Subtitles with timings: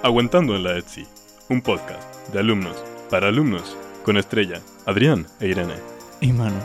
[0.00, 1.04] Aguantando en la Etsy,
[1.48, 2.76] un podcast de alumnos
[3.10, 5.74] para alumnos con Estrella, Adrián e Irene.
[6.20, 6.56] Y Manu.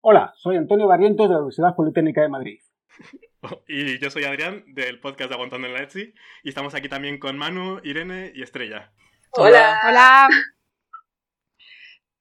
[0.00, 2.60] Hola, soy Antonio Barrientos de la Universidad Politécnica de Madrid.
[3.68, 7.20] Y yo soy Adrián del podcast de Aguantando en la Etsy y estamos aquí también
[7.20, 8.90] con Manu, Irene y Estrella.
[9.30, 9.80] Hola.
[9.86, 10.28] Hola.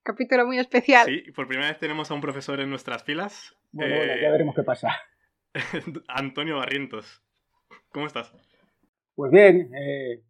[0.08, 1.06] Capítulo muy especial.
[1.06, 3.54] Sí, por primera vez tenemos a un profesor en nuestras filas.
[3.74, 4.96] Bueno, Eh, bueno, ya veremos qué pasa.
[6.08, 7.22] Antonio Barrientos.
[7.92, 8.34] ¿Cómo estás?
[9.16, 10.24] Pues bien, eh,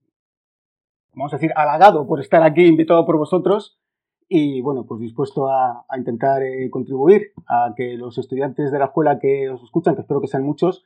[1.14, 3.80] vamos a decir, halagado por estar aquí, invitado por vosotros
[4.28, 8.86] y bueno, pues dispuesto a, a intentar eh, contribuir a que los estudiantes de la
[8.86, 10.86] escuela que os escuchan, que espero que sean muchos,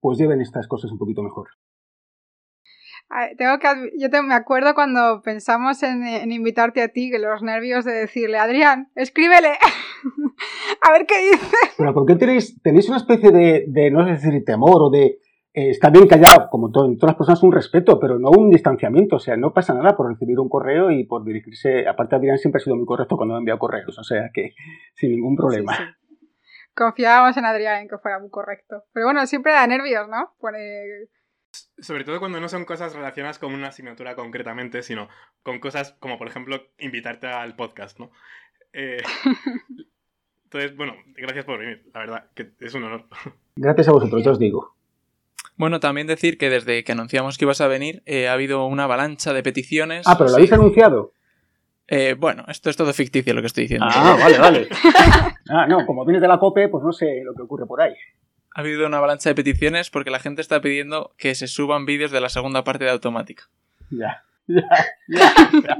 [0.00, 1.50] pues lleven estas cosas un poquito mejor.
[3.36, 7.42] Tengo que, yo te- me acuerdo cuando pensamos en, en invitarte a ti, que los
[7.42, 9.50] nervios de decirle, Adrián, escríbele.
[10.80, 11.56] a ver qué dice.
[11.76, 15.18] Pero ¿por qué tenéis, tenéis una especie de, de, no sé decir temor o de...
[15.54, 19.16] eh, está bien haya, como en todas las personas, un respeto, pero no un distanciamiento.
[19.16, 21.86] O sea, no pasa nada por recibir un correo y por dirigirse...
[21.86, 24.54] Aparte, Adrián siempre ha sido muy correcto cuando me envía correos, o sea que
[24.94, 25.76] sin ningún problema.
[25.76, 26.28] Sí, sí.
[26.74, 28.84] Confiábamos en Adrián en que fuera muy correcto.
[28.94, 30.32] Pero bueno, siempre da nervios, ¿no?
[30.40, 31.08] Pone-
[31.78, 35.08] Sobre todo cuando no son cosas relacionadas con una asignatura concretamente, sino
[35.42, 38.10] con cosas como, por ejemplo, invitarte al podcast, ¿no?
[38.72, 39.02] Eh,
[40.44, 43.06] entonces, bueno, gracias por venir, la verdad, que es un honor.
[43.56, 44.74] Gracias a vosotros, ya os digo.
[45.56, 48.84] Bueno, también decir que desde que anunciamos que ibas a venir eh, ha habido una
[48.84, 50.06] avalancha de peticiones.
[50.06, 50.34] Ah, pero lo Sí.
[50.36, 51.12] habéis anunciado.
[51.88, 53.86] Eh, bueno, esto es todo ficticio lo que estoy diciendo.
[53.90, 54.68] Ah, vale, vale.
[55.50, 57.92] Ah, no, como vienes de la COPE, pues no sé lo que ocurre por ahí.
[58.54, 62.10] Ha habido una avalancha de peticiones porque la gente está pidiendo que se suban vídeos
[62.10, 63.44] de la segunda parte de Automática.
[63.90, 64.68] Ya, ya,
[65.08, 65.50] ya.
[65.62, 65.78] ya.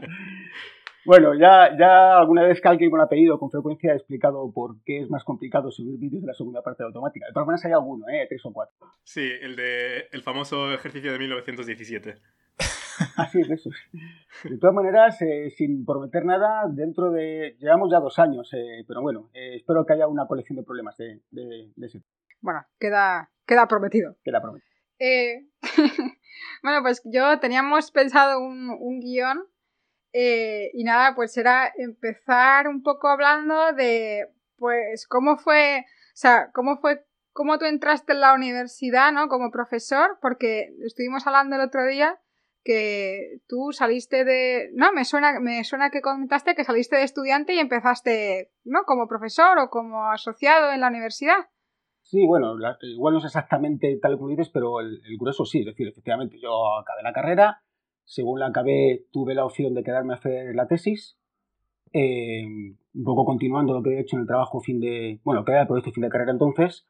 [1.05, 4.53] Bueno, ya, ya alguna vez que alguien me lo ha pedido con frecuencia he explicado
[4.53, 7.27] por qué es más complicado subir vídeos de la segunda parte de automática.
[7.27, 8.27] De todas maneras hay alguno, ¿eh?
[8.29, 8.77] Tres o cuatro.
[9.03, 12.15] Sí, el de el famoso ejercicio de 1917.
[13.17, 13.71] Así es, eso.
[14.45, 17.57] De todas maneras, eh, sin prometer nada, dentro de...
[17.59, 20.97] Llevamos ya dos años, eh, pero bueno, eh, espero que haya una colección de problemas
[20.99, 22.03] de, de, de ese
[22.43, 24.17] Bueno, queda, queda prometido.
[24.23, 24.67] que la prometo.
[24.99, 25.49] Eh,
[26.63, 29.47] bueno, pues yo teníamos pensado un, un guion
[30.13, 36.51] eh, y nada, pues era empezar un poco hablando de, pues, cómo fue, o sea,
[36.53, 39.29] cómo fue, cómo tú entraste en la universidad, ¿no?
[39.29, 42.21] Como profesor, porque estuvimos hablando el otro día
[42.65, 47.55] que tú saliste de, no, me suena, me suena que comentaste que saliste de estudiante
[47.55, 48.85] y empezaste, ¿no?
[48.85, 51.49] Como profesor o como asociado en la universidad.
[52.13, 55.61] Sí, bueno, igual no es exactamente tal como dices, pero el, el grueso sí.
[55.61, 57.63] Es decir, efectivamente, yo acabé la carrera,
[58.05, 61.17] según la acabé tuve la opción de quedarme a hacer la tesis,
[61.95, 62.45] eh,
[62.95, 65.63] un poco continuando lo que había hecho en el trabajo fin de, bueno, que era
[65.63, 66.87] el proyecto fin de carrera entonces,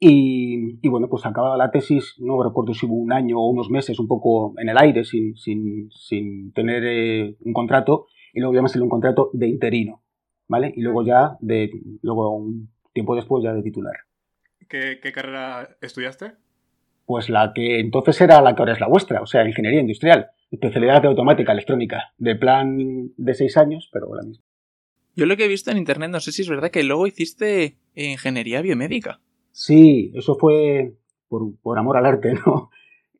[0.00, 3.98] y, bueno, pues acababa la tesis, no recuerdo si hubo un año o unos meses
[3.98, 8.62] un poco en el aire sin, sin, sin tener eh, un contrato, y luego ya
[8.62, 10.02] me salió un contrato de interino,
[10.48, 10.72] ¿vale?
[10.74, 14.05] Y luego ya, de, luego un tiempo después ya de titular.
[14.68, 16.32] ¿Qué, qué carrera estudiaste?
[17.04, 20.30] Pues la que entonces era la que ahora es la vuestra, o sea, ingeniería industrial,
[20.50, 24.44] especialidad de automática electrónica, de plan de seis años, pero la misma.
[25.14, 27.78] Yo lo que he visto en internet, no sé si es verdad que luego hiciste
[27.94, 29.20] ingeniería biomédica.
[29.50, 30.92] Sí, eso fue
[31.28, 32.70] por, por amor al arte, ¿no?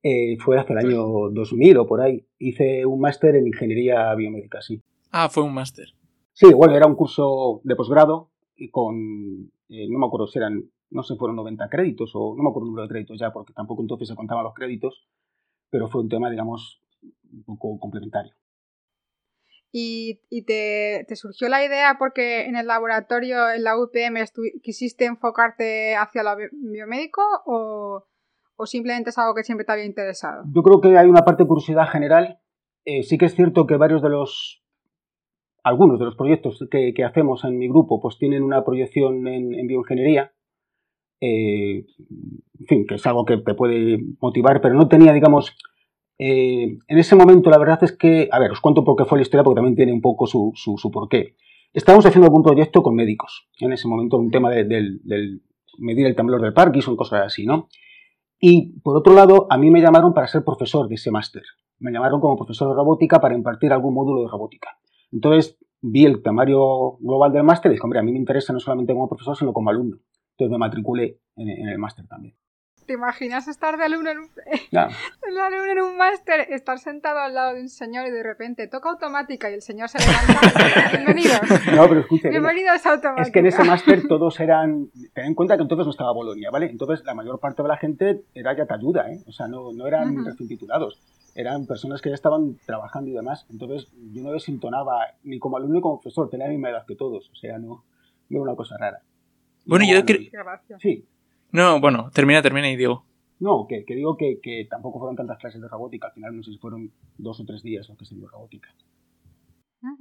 [0.02, 2.26] Eh, fue hace el año 2000 o por ahí.
[2.38, 4.82] Hice un máster en ingeniería biomédica, sí.
[5.10, 5.88] Ah, fue un máster.
[6.32, 10.70] Sí, bueno, era un curso de posgrado y con, eh, no me acuerdo si eran,
[10.90, 13.52] no sé, fueron 90 créditos o no me acuerdo el número de créditos ya, porque
[13.52, 15.06] tampoco entonces se contaban los créditos,
[15.70, 16.80] pero fue un tema, digamos,
[17.46, 18.32] un poco complementario.
[19.72, 24.24] ¿Y, y te, te surgió la idea porque en el laboratorio, en la UPM,
[24.62, 28.04] quisiste enfocarte hacia lo bi- biomédico o,
[28.56, 30.44] o simplemente es algo que siempre te había interesado?
[30.50, 32.38] Yo creo que hay una parte de curiosidad general.
[32.86, 34.62] Eh, sí que es cierto que varios de los,
[35.62, 39.52] algunos de los proyectos que, que hacemos en mi grupo, pues tienen una proyección en,
[39.52, 40.32] en bioingeniería.
[41.20, 41.86] Eh,
[42.60, 45.56] en fin, que es algo que te puede motivar, pero no tenía, digamos,
[46.18, 49.18] eh, en ese momento la verdad es que, a ver, os cuento por qué fue
[49.18, 51.36] la historia, porque también tiene un poco su, su, su porqué.
[51.72, 55.42] Estábamos haciendo algún proyecto con médicos, en ese momento, un tema de- del, del
[55.78, 57.68] medir el temblor del Parkinson, cosas así, ¿no?
[58.40, 61.42] Y por otro lado, a mí me llamaron para ser profesor de ese máster.
[61.78, 64.78] Me llamaron como profesor de robótica para impartir algún módulo de robótica.
[65.12, 68.60] Entonces vi el temario global del máster y dije, hombre, a mí me interesa no
[68.60, 69.98] solamente como profesor, sino como alumno.
[70.36, 72.34] Entonces me matriculé en, en el máster también.
[72.86, 74.28] ¿Te imaginas estar de alumno en un,
[74.70, 78.68] de alumno en un máster, estar sentado al lado de un señor y de repente
[78.68, 80.92] toca automática y el señor se levanta?
[80.92, 81.40] Bienvenidos.
[81.74, 82.28] No, pero escuche.
[82.28, 83.22] Bienvenidos a automática.
[83.22, 84.90] Es que en ese máster todos eran.
[85.14, 86.66] Ten en cuenta que entonces no estaba Bolonia, ¿vale?
[86.66, 89.20] Entonces la mayor parte de la gente era ya te ayuda, ¿eh?
[89.26, 91.00] O sea, no, no eran recién titulados.
[91.34, 93.46] Eran personas que ya estaban trabajando y demás.
[93.50, 96.94] Entonces yo no desintonaba ni como alumno ni como profesor, tenía la misma edad que
[96.94, 97.30] todos.
[97.30, 97.84] O sea, no,
[98.28, 99.00] no era una cosa rara.
[99.66, 100.20] Bueno, yo creo.
[100.80, 101.04] Sí.
[101.52, 103.04] No, bueno, termina, termina y digo.
[103.38, 106.08] No, que, que digo que, que, tampoco fueron tantas clases de robótica.
[106.08, 108.74] Al final no sé si fueron dos o tres días lo que se dio robótica.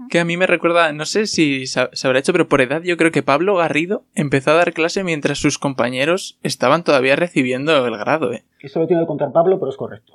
[0.09, 2.97] Que a mí me recuerda, no sé si se habrá hecho, pero por edad yo
[2.97, 7.97] creo que Pablo Garrido empezó a dar clase mientras sus compañeros estaban todavía recibiendo el
[7.97, 8.33] grado.
[8.33, 8.45] ¿eh?
[8.59, 10.13] Eso lo tiene que contar Pablo, pero es correcto.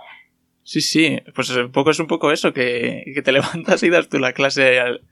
[0.62, 4.08] Sí, sí, pues un poco es un poco eso, que, que te levantas y das
[4.08, 5.02] tú la clase al...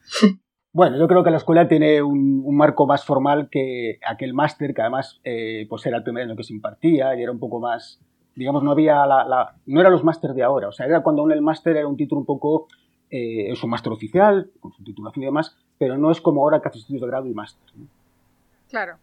[0.78, 4.80] Bueno, yo creo que la escuela tiene un, marco más formal que aquel máster, que
[4.80, 7.98] además eh, pues era el primer año que se impartía y era un poco más,
[8.36, 11.32] digamos, no había la, no eran los máster de ahora, o sea, era cuando aún
[11.32, 12.68] el máster era un título un poco,
[13.10, 16.60] eh, es un máster oficial, con su titulación y demás, pero no es como ahora
[16.62, 17.68] que haces estudios de grado y máster.
[18.68, 18.98] Claro.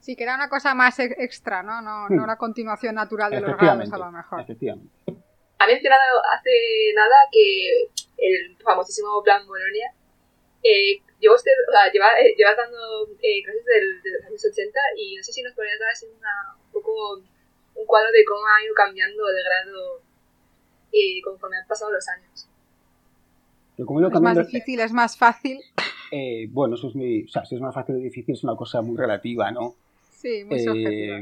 [0.00, 1.80] Sí, que era una cosa más extra, ¿no?
[1.82, 4.40] No, no una continuación natural de los grados, a lo mejor.
[4.40, 4.90] Efectivamente.
[5.06, 6.02] Ha mencionado
[6.36, 6.50] hace
[6.96, 7.84] nada que
[8.18, 9.94] el famosísimo Plan Bolonia
[10.62, 14.80] eh, lleva usted, o sea, lleva, eh, llevas dando eh, clases de los años 80
[14.96, 17.22] y no sé si nos podrías dar así una, un poco
[17.74, 20.00] un cuadro de cómo ha ido cambiando de grado
[20.92, 22.48] eh, conforme han pasado los años.
[23.78, 25.60] ¿Es más difícil, es más fácil?
[26.14, 28.54] Eh, bueno, eso es muy, o sea, si es más fácil o difícil es una
[28.54, 29.76] cosa muy relativa, ¿no?
[30.10, 31.20] Sí, muy subjetiva.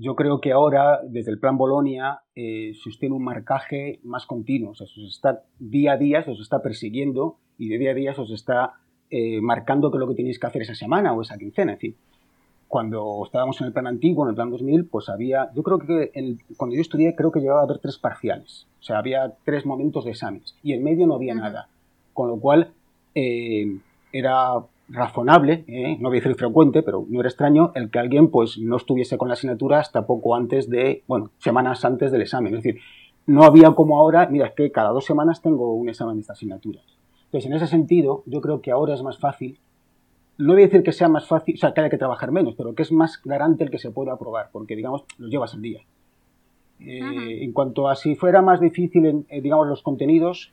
[0.00, 4.70] Yo creo que ahora, desde el plan Bolonia, eh, se tiene un marcaje más continuo.
[4.70, 7.94] O sea, se está día a día, se os está persiguiendo y de día a
[7.94, 8.74] día se os está
[9.10, 11.72] eh, marcando qué es lo que tenéis que hacer esa semana o esa quincena.
[11.72, 11.96] Es decir,
[12.68, 16.12] cuando estábamos en el plan antiguo, en el plan 2000, pues había, yo creo que
[16.56, 18.68] cuando yo estudié, creo que llegaba a haber tres parciales.
[18.78, 21.68] O sea, había tres momentos de exámenes y en medio no había nada.
[22.12, 22.70] Con lo cual,
[23.16, 23.78] eh,
[24.12, 24.52] era
[24.88, 25.96] razonable, ¿eh?
[26.00, 29.18] no voy a decir frecuente, pero no era extraño el que alguien pues no estuviese
[29.18, 32.54] con la asignatura hasta poco antes de, bueno, semanas antes del examen.
[32.54, 32.80] Es decir,
[33.26, 36.32] no había como ahora, mira, es que cada dos semanas tengo un examen de esta
[36.32, 36.80] asignatura.
[37.26, 39.58] Entonces, en ese sentido, yo creo que ahora es más fácil,
[40.38, 42.54] no voy a decir que sea más fácil, o sea, que haya que trabajar menos,
[42.54, 45.60] pero que es más garante el que se pueda aprobar, porque, digamos, lo llevas al
[45.60, 45.80] día.
[46.80, 50.52] Eh, en cuanto a si fuera más difícil, en, eh, digamos, los contenidos,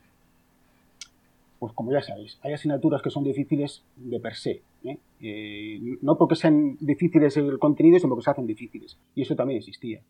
[1.60, 4.62] pues como ya sabéis, hay asignaturas que son difíciles de per se.
[4.84, 4.98] ¿eh?
[5.22, 8.98] Eh, no porque sean difíciles el contenido, sino porque se hacen difíciles.
[9.16, 10.02] Y eso también existía.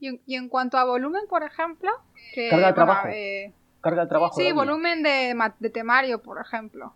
[0.00, 1.90] Y en, cuanto a volumen, por ejemplo,
[2.50, 3.08] carga de trabajo.
[3.08, 4.34] Eh, carga de trabajo.
[4.40, 6.92] Sí, volumen de, de, temario, por ejemplo.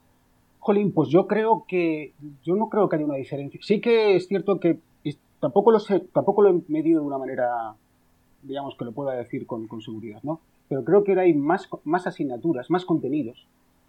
[0.58, 3.60] Jolín, pues yo creo que yo no creo que haya una diferencia.
[3.62, 4.80] Sí que es cierto que
[5.40, 7.74] tampoco lo sé, tampoco lo he medido de una manera,
[8.42, 10.40] digamos, que lo pueda decir con, con seguridad, ¿no?
[10.68, 13.46] Pero creo que hay más, más asignaturas, más contenidos,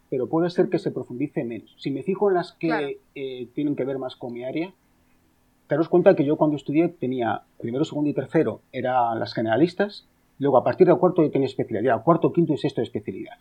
[0.10, 1.74] pero puede ser que se profundice menos.
[1.78, 4.74] Si me fijo en las que eh, tienen que ver más con mi área,
[5.68, 10.08] daros cuenta que yo cuando estudié tenía primero, segundo y tercero eran las generalistas,
[10.40, 13.38] luego a partir del cuarto yo tenía especialidad, cuarto, quinto y sexto de especialidad.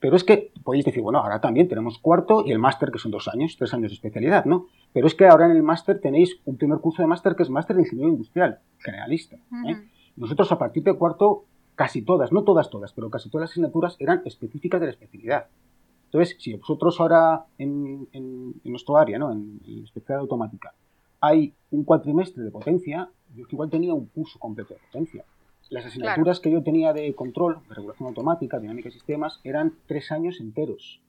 [0.00, 3.10] Pero es que podéis decir, bueno, ahora también tenemos cuarto y el máster, que son
[3.10, 4.66] dos años, tres años de especialidad, ¿no?
[4.92, 7.50] Pero es que ahora en el máster tenéis un primer curso de máster que es
[7.50, 9.36] máster de ingeniería industrial, generalista.
[9.36, 9.76] ¿eh?
[10.16, 11.44] Nosotros a partir del cuarto
[11.78, 15.46] casi todas, no todas, todas, pero casi todas las asignaturas eran específicas de la especialidad.
[16.06, 18.08] Entonces, si vosotros ahora en,
[18.64, 19.30] nuestro área, ¿no?
[19.30, 20.74] en, en especialidad automática,
[21.20, 25.24] hay un cuatrimestre de potencia, yo igual tenía un curso completo de potencia.
[25.70, 30.10] Las asignaturas que yo tenía de control, de regulación automática, dinámica de sistemas, eran tres
[30.10, 31.00] años enteros.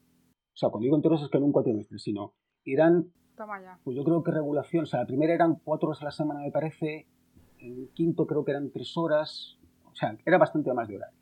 [0.53, 2.33] O sea, cuando digo enteros es que no un cuatrimestre, sino
[2.63, 3.11] eran,
[3.83, 6.41] pues yo creo que regulación, o sea, la primera eran cuatro horas a la semana,
[6.41, 7.07] me parece,
[7.57, 9.58] el quinto creo que eran tres horas,
[10.25, 11.17] era bastante más de horario.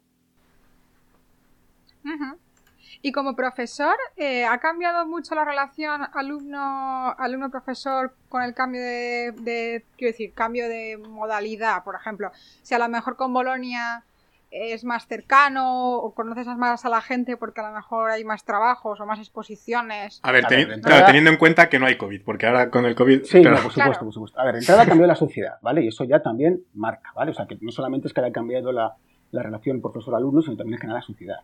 [3.01, 10.11] Y como profesor, eh, ¿ha cambiado mucho la relación alumno-profesor con el cambio de, quiero
[10.11, 12.31] decir, cambio de modalidad, por ejemplo?
[12.63, 14.03] Si a lo mejor con Bolonia
[14.49, 18.45] es más cercano o conoces más a la gente porque a lo mejor hay más
[18.45, 20.19] trabajos o más exposiciones.
[20.23, 23.23] A ver, teniendo en cuenta que no hay COVID, porque ahora con el COVID...
[23.23, 24.39] Sí, por supuesto, por supuesto.
[24.39, 25.83] A ver, entrada cambió la sociedad, ¿vale?
[25.83, 27.31] Y eso ya también marca, ¿vale?
[27.31, 28.95] O sea, que no solamente es que haya cambiado la,
[29.31, 31.37] relación profesor-alumno, sino también en general la sociedad.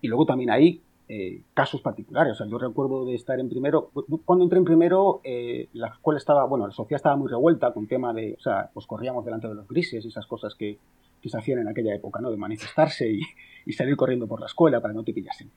[0.00, 2.34] Y luego también hay eh, casos particulares.
[2.34, 3.90] O sea, yo recuerdo de estar en primero,
[4.24, 7.88] cuando entré en primero, eh, la escuela estaba, bueno, la sociedad estaba muy revuelta con
[7.88, 10.78] tema de, o sea, pues corríamos delante de los grises y esas cosas que,
[11.20, 12.30] que se hacían en aquella época, ¿no?
[12.30, 15.50] De manifestarse y, salir corriendo por la escuela para no te pillasen.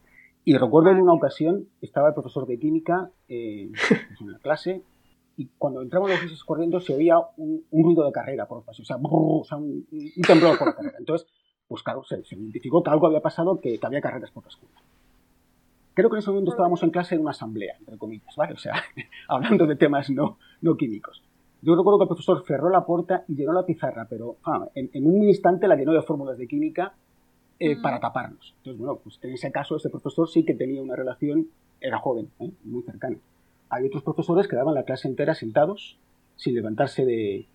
[0.44, 3.72] Y recuerdo en una ocasión, estaba el profesor de química eh,
[4.20, 4.82] en la clase
[5.38, 8.89] y cuando entramos los buses corriendo se oía un, ruido de carrera por los pasillos,
[8.91, 9.86] o sea, un,
[10.27, 10.98] temblor por la carrera.
[11.00, 11.27] Entonces,
[11.68, 14.75] pues claro, se, identificó que algo había pasado, que, que había carreras por la escuela.
[15.94, 18.53] Creo que en ese momento estábamos en clase en una asamblea, entre comillas, ¿vale?
[18.53, 18.74] O sea,
[19.27, 21.24] hablando de temas no, no químicos.
[21.62, 25.06] Yo recuerdo que el profesor cerró la puerta y llenó la pizarra, pero ah, en,
[25.06, 26.94] un instante la llenó de fórmulas de química
[27.60, 28.56] eh, para taparnos.
[28.58, 31.48] Entonces, bueno, pues en ese caso ese profesor sí que tenía una relación,
[31.80, 32.51] era joven, ¿eh?
[32.63, 33.18] muy cercana.
[33.70, 35.98] Hay otros profesores que daban la clase entera sentados,
[36.36, 37.48] sin levantarse de,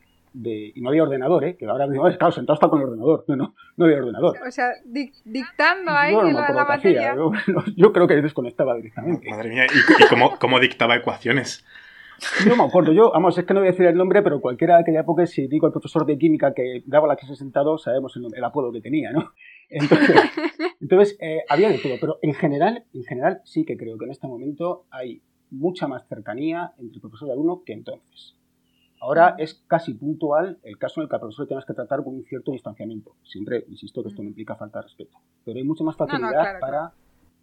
[0.45, 1.57] y no había ordenador, ¿eh?
[1.57, 3.25] Que ahora mismo, claro, sentado está con el ordenador.
[3.29, 4.37] No, no, no había ordenador.
[4.47, 7.15] O sea, dictando ahí la, la materia.
[7.15, 7.33] Yo,
[7.77, 9.29] yo, creo que desconectaba directamente.
[9.31, 11.65] Madre mía, ¿y, cómo, cómo, dictaba ecuaciones?
[12.47, 12.93] No me acuerdo.
[12.93, 15.27] Yo, vamos, es que no voy a decir el nombre, pero cualquiera de aquella época,
[15.27, 18.81] si digo el profesor de química que daba la clase sentado, sabemos el, apodo que
[18.81, 19.33] tenía, ¿no?
[19.69, 20.17] Entonces,
[20.81, 21.95] entonces eh, había de todo.
[22.01, 25.21] Pero en general, en general, sí que creo que en este momento hay
[25.51, 28.35] mucha más cercanía entre el profesor y alumno que entonces.
[29.01, 32.15] Ahora es casi puntual el caso en el que al profesor tengas que tratar con
[32.15, 33.15] un cierto distanciamiento.
[33.25, 35.19] Siempre insisto que esto no implica falta de respeto.
[35.45, 36.93] Pero hay mucha más facilidad para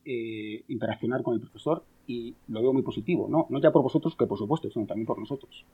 [0.04, 3.28] eh, interaccionar con el profesor y lo veo muy positivo.
[3.30, 3.48] ¿no?
[3.50, 5.66] no ya por vosotros, que por supuesto, sino también por nosotros.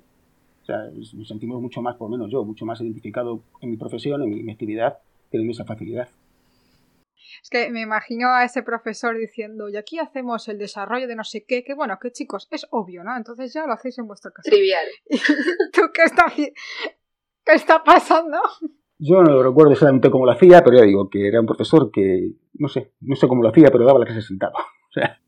[0.61, 3.77] O sea, nos sentimos mucho más, por lo menos yo, mucho más identificado en mi
[3.77, 4.99] profesión, en mi, actividad,
[5.31, 6.07] teniendo esa facilidad.
[7.41, 11.23] Es que me imagino a ese profesor diciendo, y aquí hacemos el desarrollo de no
[11.23, 13.15] sé qué, que bueno, que chicos, es obvio, ¿no?
[13.15, 14.49] Entonces ya lo hacéis en vuestra casa.
[14.49, 14.85] Trivial.
[15.73, 18.37] ¿Tú qué está, qué está pasando?
[19.01, 21.89] Yo no lo recuerdo exactamente cómo lo hacía, pero ya digo que era un profesor
[21.89, 24.53] que, no sé, no sé cómo lo hacía, pero daba la clase sentado.
[24.89, 25.21] O sea,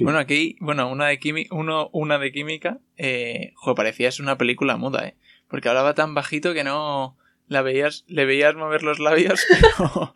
[0.00, 4.76] Bueno, aquí, bueno, una de, uno, una de química, eh, jo, parecía es una película
[4.76, 5.16] muda, ¿eh?
[5.48, 7.16] Porque hablaba tan bajito que no
[7.48, 9.44] la veías, le veías mover los labios,
[9.78, 10.14] pero,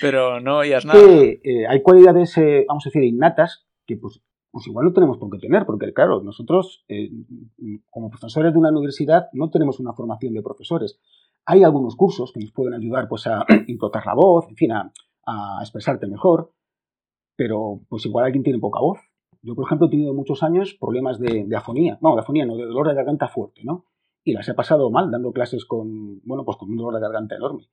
[0.00, 1.00] pero no oías nada.
[1.02, 4.20] Eh, hay cualidades, eh, vamos a decir, innatas que pues,
[4.50, 7.10] pues igual no tenemos por qué tener, porque claro, nosotros eh,
[7.90, 10.98] como profesores de una universidad no tenemos una formación de profesores.
[11.44, 14.92] Hay algunos cursos que nos pueden ayudar pues a implotar la voz, en fin, a,
[15.60, 16.52] expresarte mejor,
[17.36, 18.98] pero pues igual alguien tiene poca voz.
[19.42, 22.56] Yo, por ejemplo, he tenido muchos años problemas de, de afonía, no, de afonía, no,
[22.56, 23.84] de dolor de garganta fuerte, ¿no?
[24.24, 27.36] Y las he pasado mal dando clases con, bueno, pues con un dolor de garganta
[27.36, 27.68] enorme.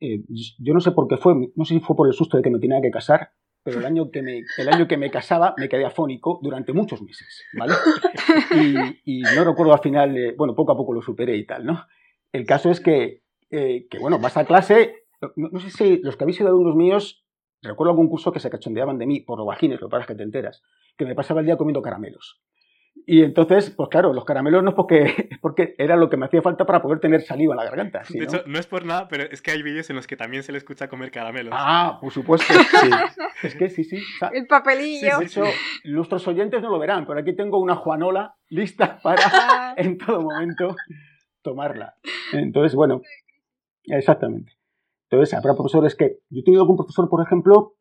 [0.00, 0.22] Eh,
[0.58, 2.50] yo no sé por qué fue, no sé si fue por el susto de que
[2.50, 3.30] me tenía que casar,
[3.62, 7.00] pero el año que me, el año que me casaba me quedé afónico durante muchos
[7.00, 7.72] meses, ¿vale?
[9.06, 11.86] Y, no recuerdo al final, bueno, poco a poco lo superé y tal, ¿no?
[12.32, 15.06] El caso es que, eh, que bueno, vas a clase,
[15.36, 17.23] no, sé si los que habéis sido alumnos míos,
[17.68, 20.08] recuerdo algún curso que se cachondeaban de mí por los vagines, lo que pasa es
[20.08, 20.62] que te enteras,
[20.96, 22.40] que me pasaba el día comiendo caramelos.
[23.06, 26.42] Y entonces, pues claro, los caramelos no es porque, porque era lo que me hacía
[26.42, 28.02] falta para poder tener saliva en la garganta.
[28.08, 30.42] de hecho, no es por nada, pero es que hay vídeos en los que también
[30.42, 31.52] se le escucha comer caramelos.
[31.56, 32.52] Ah, por supuesto.
[32.74, 32.90] Sí.
[33.46, 33.98] es que sí, sí.
[34.32, 35.18] el papelillo.
[35.18, 35.44] de hecho,
[35.84, 39.74] nuestros oyentes no lo verán, pero aquí tengo una Juanola lista para ah.
[39.76, 40.74] en todo momento
[41.42, 41.94] tomarla.
[42.32, 43.02] Entonces, bueno,
[43.84, 44.52] exactamente.
[45.14, 46.18] Entonces, habrá profesores que.
[46.30, 47.74] Yo he tenido algún profesor, por ejemplo,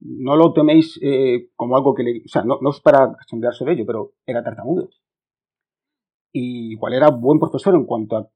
[0.00, 2.22] no lo toméis eh, como algo que le...
[2.24, 4.88] O sea, no, no es para sondearse de ello, pero era tartamudo.
[6.32, 8.28] Y igual era buen profesor en cuanto a,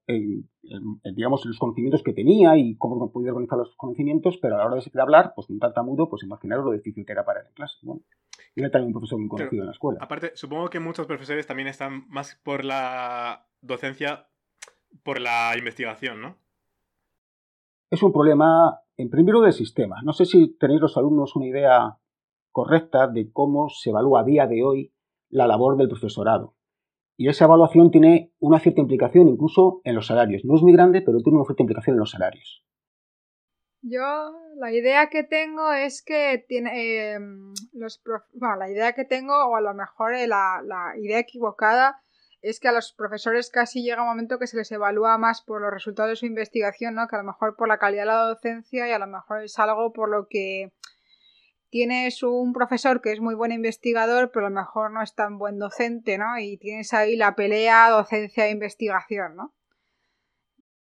[1.14, 4.76] digamos, los conocimientos que tenía y cómo podía organizar los conocimientos, pero a la hora
[4.80, 7.76] de hablar, pues un tartamudo, pues imaginaros lo difícil que era para él en clase.
[7.82, 8.00] Bueno,
[8.56, 9.98] era también un profesor muy conocido en la escuela.
[10.00, 14.28] Aparte, supongo que muchos profesores también están más por la docencia,
[15.02, 16.36] por la investigación, ¿no?
[17.90, 19.96] Es un problema en primero del sistema.
[20.04, 21.98] No sé si tenéis los alumnos una idea
[22.52, 24.94] correcta de cómo se evalúa a día de hoy
[25.28, 26.54] la labor del profesorado.
[27.16, 30.42] Y esa evaluación tiene una cierta implicación incluso en los salarios.
[30.44, 32.64] No es muy grande, pero tiene una cierta implicación en los salarios.
[33.82, 38.00] Yo la idea que tengo es que tiene em, los
[38.34, 42.00] bueno, la idea que tengo o a lo mejor eh, la, la idea equivocada
[42.42, 45.60] es que a los profesores casi llega un momento que se les evalúa más por
[45.60, 47.06] los resultados de su investigación, ¿no?
[47.06, 49.58] Que a lo mejor por la calidad de la docencia y a lo mejor es
[49.58, 50.72] algo por lo que
[51.68, 55.38] tienes un profesor que es muy buen investigador, pero a lo mejor no es tan
[55.38, 56.38] buen docente, ¿no?
[56.38, 59.54] Y tienes ahí la pelea docencia-investigación, ¿no?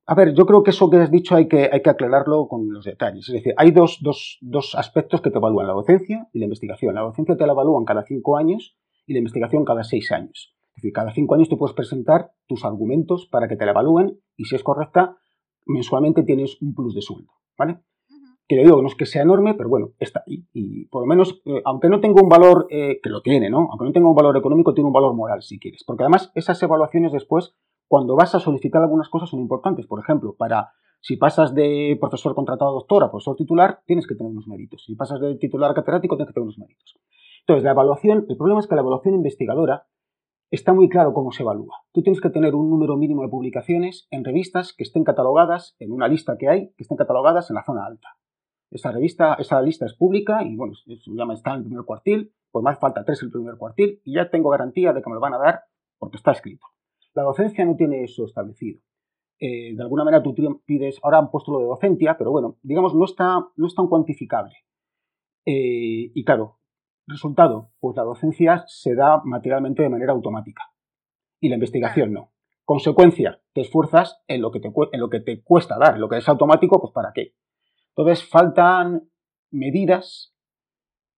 [0.06, 2.72] A ver, yo creo que eso que has dicho hay que, hay que aclararlo con
[2.72, 3.28] los detalles.
[3.28, 6.96] Es decir, hay dos, dos, dos aspectos que te evalúan, la docencia y la investigación.
[6.96, 10.57] La docencia te la evalúan cada cinco años y la investigación cada seis años.
[10.78, 14.20] Es decir, cada cinco años tú puedes presentar tus argumentos para que te la evalúen
[14.36, 15.18] y si es correcta,
[15.66, 17.80] mensualmente tienes un plus de sueldo, ¿vale?
[18.48, 20.46] Que le digo, no es que sea enorme, pero bueno, está ahí.
[20.54, 23.68] Y por lo menos, eh, aunque no tenga un valor, eh, que lo tiene, ¿no?
[23.72, 25.84] Aunque no tenga un valor económico, tiene un valor moral, si quieres.
[25.84, 27.56] Porque además, esas evaluaciones después,
[27.88, 29.88] cuando vas a solicitar algunas cosas, son importantes.
[29.88, 34.14] Por ejemplo, para si pasas de profesor contratado a doctor a profesor titular, tienes que
[34.14, 34.84] tener unos méritos.
[34.86, 37.00] Si pasas de titular a catedrático, tienes que tener unos méritos.
[37.40, 39.88] Entonces, la evaluación, el problema es que la evaluación investigadora
[40.52, 41.84] está muy claro cómo se evalúa.
[41.92, 45.92] Tú tienes que tener un número mínimo de publicaciones en revistas que estén catalogadas, en
[45.92, 48.18] una lista que hay, que estén catalogadas en la zona alta.
[48.72, 52.34] Esa revista, esa lista es pública y bueno, se llama está en el primer cuartil,
[52.52, 55.16] pues más falta tres en el primer cuartil y ya tengo garantía de que me
[55.16, 55.62] lo van a dar
[55.98, 56.66] porque está escrito.
[57.14, 58.82] La docencia no tiene eso establecido.
[59.40, 60.34] Eh, de alguna manera tú
[60.66, 63.88] pides, ahora han puesto lo de docencia, pero bueno, digamos, no está, no es tan
[63.88, 64.56] cuantificable.
[65.46, 66.57] Eh, y claro,
[67.08, 70.64] resultado, pues la docencia se da materialmente de manera automática
[71.40, 72.34] y la investigación no.
[72.66, 76.18] Consecuencia, te esfuerzas en lo que te, en lo que te cuesta dar, lo que
[76.18, 77.34] es automático, pues ¿para qué?
[77.96, 79.10] Entonces faltan
[79.52, 80.36] medidas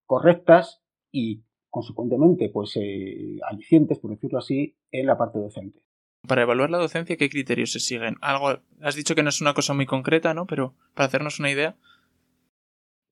[0.06, 5.84] correctas y, consecuentemente, pues eh, alicientes, por decirlo así, en la parte docente.
[6.28, 8.16] Para evaluar la docencia, ¿qué criterios se siguen?
[8.22, 10.46] Algo, has dicho que no es una cosa muy concreta, ¿no?
[10.46, 11.78] Pero para hacernos una idea.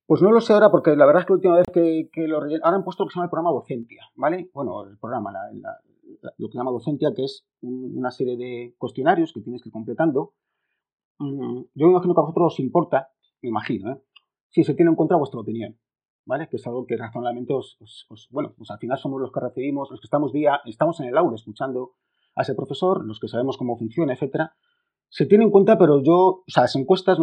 [0.07, 2.37] Pues no lo sé ahora porque la verdad es que la última vez que, lo
[2.37, 4.49] Ahora han puesto lo que se llama el programa Docentia, ¿vale?
[4.53, 5.33] Bueno, el programa,
[6.37, 9.73] lo que se llama Docentia, que es una serie de cuestionarios que tienes que ir
[9.73, 10.33] completando.
[11.19, 13.09] Mm, yo me imagino que a vosotros os importa,
[13.41, 14.01] me imagino, ¿eh?
[14.47, 15.77] Si se tiene en cuenta vuestra opinión,
[16.23, 16.47] ¿vale?
[16.47, 17.77] Que es algo que razonablemente os,
[18.31, 21.17] bueno, pues al final somos los que recibimos, los que estamos día, estamos en el
[21.17, 21.95] aula escuchando
[22.33, 24.55] a ese profesor, los que sabemos cómo funciona, etcétera.
[25.09, 27.19] Se tiene en cuenta, pero yo, o sea, las encuestas,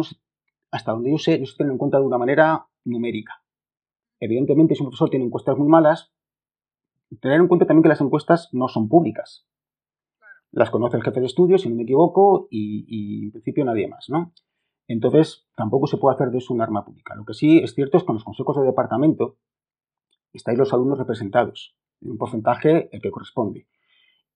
[0.69, 3.43] hasta donde yo sé, no se tienen en cuenta de una manera numérica.
[4.19, 6.13] Evidentemente, si un profesor tiene encuestas muy malas,
[7.19, 9.45] tener en cuenta también que las encuestas no son públicas.
[10.51, 14.09] Las conoce el jefe de estudio, si no me equivoco, y, en principio nadie más,
[14.09, 14.31] ¿no?
[14.87, 17.15] Entonces, tampoco se puede hacer de eso un arma pública.
[17.15, 19.37] Lo que sí es cierto es que con los consejos de departamento
[20.31, 23.67] estáis los alumnos representados, en un porcentaje el que corresponde.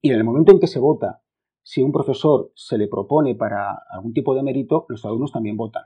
[0.01, 1.21] Y en el momento en que se vota,
[1.61, 5.83] si un profesor se le propone para algún tipo de mérito, los alumnos también votan.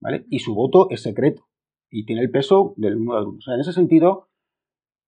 [0.00, 0.26] ¿vale?
[0.30, 1.46] Y su voto es secreto
[1.90, 3.48] y tiene el peso del número de alumnos.
[3.48, 4.28] en ese sentido,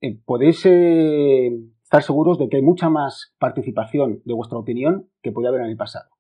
[0.01, 1.51] eh, podéis eh,
[1.83, 5.71] estar seguros de que hay mucha más participación de vuestra opinión que podía haber en
[5.71, 6.11] el pasado.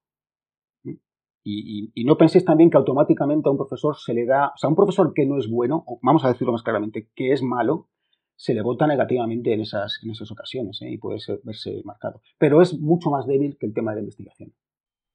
[1.50, 4.68] Y, y, no penséis también que automáticamente a un profesor se le da, o sea,
[4.68, 7.42] a un profesor que no es bueno, o vamos a decirlo más claramente, que es
[7.42, 7.88] malo,
[8.38, 10.90] se le vota negativamente en esas, en esas ocasiones ¿eh?
[10.90, 12.22] y puede verse marcado.
[12.38, 14.54] Pero es mucho más débil que el tema de la investigación.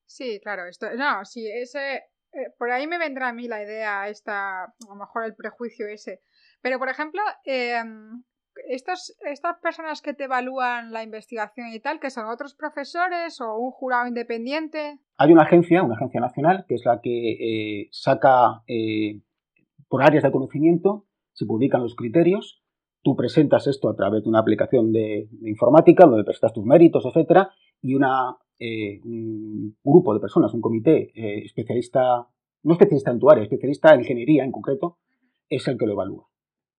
[0.06, 4.08] Sí, claro, esto, no, sí, ese, eh, por ahí me vendrá a mí la idea,
[4.10, 6.22] esta, a lo mejor el prejuicio ese.
[6.62, 8.24] Pero, por ejemplo, em,
[8.68, 13.58] estos, estas personas que te evalúan la investigación y tal, que son otros profesores o
[13.58, 15.00] un jurado independiente.
[15.18, 18.64] Hay una agencia, una agencia nacional, que es la que eh, saca
[19.88, 22.64] por áreas de conocimiento, se publican los criterios
[23.04, 27.50] Tú presentas esto a través de una aplicación de, informática donde presentas tus méritos, etcétera,
[27.82, 32.28] y una, eh, un grupo de personas, un comité eh, especialista,
[32.64, 34.98] no especialista en tu área, especialista en ingeniería en concreto,
[35.50, 36.28] es el que lo evalúa.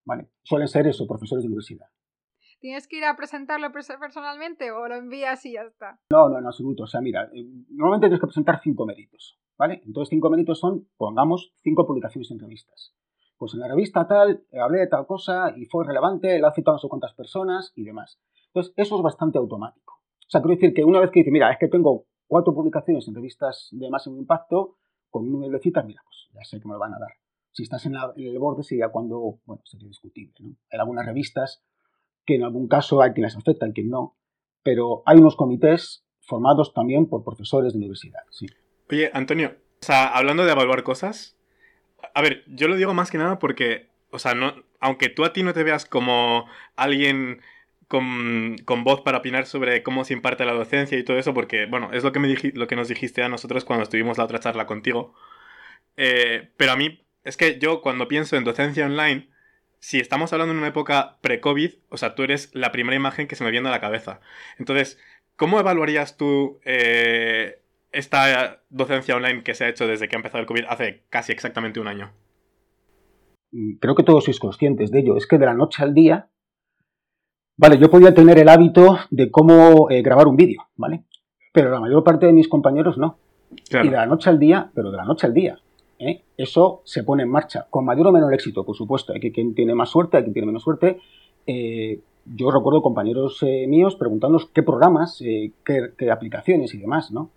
[0.04, 0.28] ¿vale?
[0.42, 1.86] Suelen ser eso, profesores de universidad.
[2.60, 6.00] ¿Tienes que ir a presentarlo personalmente o lo envías y ya está?
[6.10, 6.84] No, no, en absoluto.
[6.84, 9.82] O sea, mira, eh, normalmente tienes que presentar cinco méritos, ¿vale?
[9.84, 12.94] Entonces, cinco méritos son, pongamos, cinco publicaciones en revistas
[13.36, 16.76] pues en la revista tal, hablé de tal cosa y fue relevante, la ha citado
[16.76, 18.18] no sé cuántas personas y demás.
[18.46, 20.00] Entonces, eso es bastante automático.
[20.26, 23.06] O sea, quiero decir que una vez que dice, mira, es que tengo cuatro publicaciones
[23.08, 24.76] en revistas de máximo impacto,
[25.10, 27.12] con un número de citas, mira, pues ya sé que me lo van a dar.
[27.52, 30.56] Si estás en, el borde sería cuando, bueno, sería discutible, ¿no?
[30.70, 31.62] Hay algunas revistas
[32.26, 34.16] que en algún caso hay quien las acepta y quien no,
[34.64, 38.46] pero hay unos comités formados también por profesores de universidad, sí.
[38.90, 41.36] Oye, Antonio, o sea, hablando de evaluar cosas,
[42.14, 45.32] a ver, yo lo digo más que nada porque, o sea, no, aunque tú a
[45.32, 47.40] ti no te veas como alguien
[47.88, 51.90] con, voz para opinar sobre cómo se imparte la docencia y todo eso, porque, bueno,
[51.92, 54.66] es lo que, me lo que nos dijiste a nosotros cuando estuvimos la otra charla
[54.66, 55.14] contigo.
[55.96, 59.28] Eh, pero a mí, es que yo cuando pienso en docencia online,
[59.78, 63.36] si estamos hablando en una época pre-COVID, o sea, tú eres la primera imagen que
[63.36, 64.20] se me viene a la cabeza.
[64.58, 64.98] Entonces,
[65.36, 67.60] ¿cómo evaluarías tú eh,
[67.92, 71.32] esta docencia online que se ha hecho desde que ha empezado el COVID hace casi
[71.32, 72.12] exactamente un año?
[73.52, 75.16] Mm, creo que todos sois conscientes de ello.
[75.16, 76.28] Es que de la noche al día,
[77.56, 81.04] vale, yo podía tener el hábito de cómo eh, grabar un vídeo, ¿vale?
[81.52, 83.18] Pero la mayor parte de mis compañeros no.
[83.70, 85.58] Y de la noche al día, pero de la noche al día.
[85.98, 86.22] ¿eh?
[86.36, 89.12] Eso se pone en marcha, con mayor o menor éxito, por supuesto.
[89.12, 90.98] Hay quien tiene más suerte, hay quien tiene menos suerte.
[91.46, 95.22] Eh, yo recuerdo compañeros míos preguntándonos qué programas,
[95.64, 97.30] qué, aplicaciones y demás, ¿no?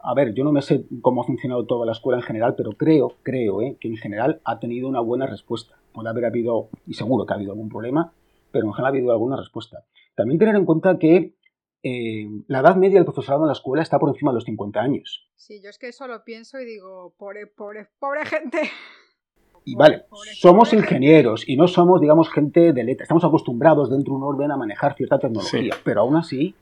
[0.00, 2.72] a ver, yo no me sé cómo ha funcionado toda la escuela en general, pero
[2.72, 3.76] creo, creo, ¿eh?
[3.78, 5.76] que en general ha tenido una buena respuesta.
[5.92, 8.12] Puede haber habido, y seguro que ha habido algún problema,
[8.50, 9.84] pero en general ha habido alguna respuesta.
[10.14, 11.34] También tener en cuenta que
[11.82, 14.80] eh, la edad media del profesorado en la escuela está por encima de los 50
[14.80, 15.28] años.
[15.36, 18.58] Sí, yo es que eso lo pienso y digo, pobre, pobre, pobre gente.
[19.64, 23.04] Y vale, somos ingenieros y no somos, digamos, gente de letra.
[23.04, 26.54] Estamos acostumbrados dentro de un orden a manejar cierta tecnología, pero aún así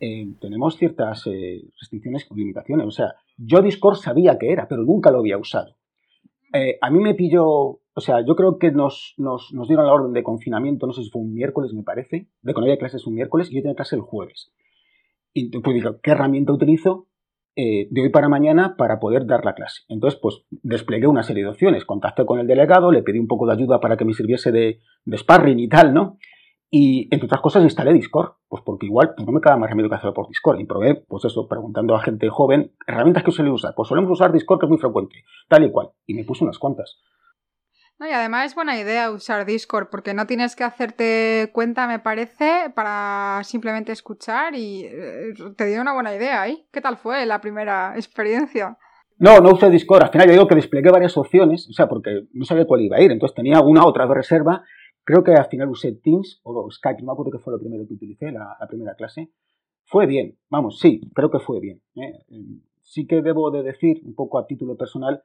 [0.00, 2.86] eh, tenemos ciertas eh, restricciones y limitaciones.
[2.86, 5.76] O sea, yo Discord sabía que era, pero nunca lo había usado.
[6.52, 9.92] Eh, a mí me pilló, o sea, yo creo que nos, nos, nos, dieron la
[9.92, 13.06] orden de confinamiento, no sé si fue un miércoles, me parece, de no había clases
[13.06, 14.52] un miércoles y yo tenía clase el jueves.
[15.32, 17.06] Y pues digo, ¿qué herramienta utilizo?
[17.56, 19.82] Eh, de hoy para mañana para poder dar la clase.
[19.88, 21.84] Entonces, pues desplegué una serie de opciones.
[21.84, 24.80] Contacté con el delegado, le pedí un poco de ayuda para que me sirviese de,
[25.04, 26.16] de sparring y tal, ¿no?
[26.72, 29.88] Y entre otras cosas instalé Discord, pues porque igual pues, no me queda más remedio
[29.88, 30.60] que hacerlo por Discord.
[30.60, 33.74] Y probé, pues eso, preguntando a gente joven, herramientas que suele usar.
[33.74, 35.90] Pues solemos usar Discord, que es muy frecuente, tal y cual.
[36.06, 37.00] Y me puse unas cuantas.
[37.98, 41.98] No, y además es buena idea usar Discord, porque no tienes que hacerte cuenta, me
[41.98, 46.66] parece, para simplemente escuchar y eh, te dio una buena idea ahí.
[46.72, 48.78] ¿Qué tal fue la primera experiencia?
[49.18, 50.04] No, no usé Discord.
[50.04, 52.96] Al final ya digo que desplegué varias opciones, o sea, porque no sabía cuál iba
[52.96, 53.12] a ir.
[53.12, 54.64] Entonces tenía una otra de reserva.
[55.04, 57.86] Creo que al final usé Teams o Skype, no me acuerdo que fue lo primero
[57.86, 59.30] que utilicé, la, primera clase.
[59.84, 61.82] Fue bien, vamos, sí, creo que fue bien.
[61.96, 62.12] ¿eh?
[62.82, 65.22] Sí que debo de decir, un poco a título personal,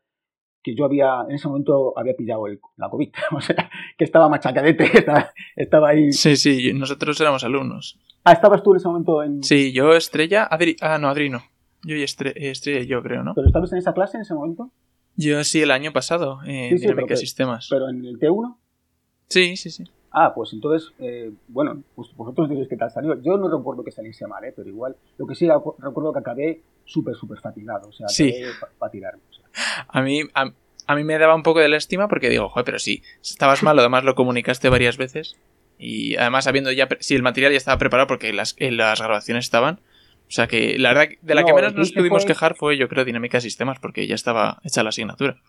[0.66, 4.28] que yo había, en ese momento había pillado el, la COVID, o sea, que estaba
[4.28, 6.12] machacadete, estaba, estaba, ahí.
[6.12, 8.00] Sí, sí, nosotros éramos alumnos.
[8.24, 9.44] Ah, ¿estabas tú en ese momento en...?
[9.44, 11.44] Sí, yo, Estrella, Adri, ah, no, Adri no.
[11.84, 13.36] Yo y Estrella, yo creo, ¿no?
[13.36, 14.72] ¿Pero estabas en esa clase en ese momento?
[15.16, 17.68] Yo sí, el año pasado, en Dinámica Sistemas.
[17.70, 18.58] ¿Pero en el T1?
[19.28, 19.84] Sí, sí, sí.
[20.18, 23.22] Ah, pues entonces, eh, bueno, pues vosotros diréis qué tal salió.
[23.22, 24.54] Yo no recuerdo que saliese mal, ¿eh?
[24.56, 28.34] pero igual, lo que sí recuerdo que acabé súper, súper fatigado, o sea, sí.
[28.80, 29.22] para tirarme.
[29.90, 33.04] A mí, a, mí me daba un poco de lástima porque digo, joder, pero sí,
[33.22, 35.36] estabas mal, además lo comunicaste varias veces
[35.78, 39.82] y además sabiendo ya si el material ya estaba preparado porque las, las grabaciones estaban.
[40.28, 43.04] O sea que la verdad, de la que menos nos pudimos quejar fue, yo creo,
[43.04, 45.42] Dinámica Sistemas porque ya estaba hecha la asignatura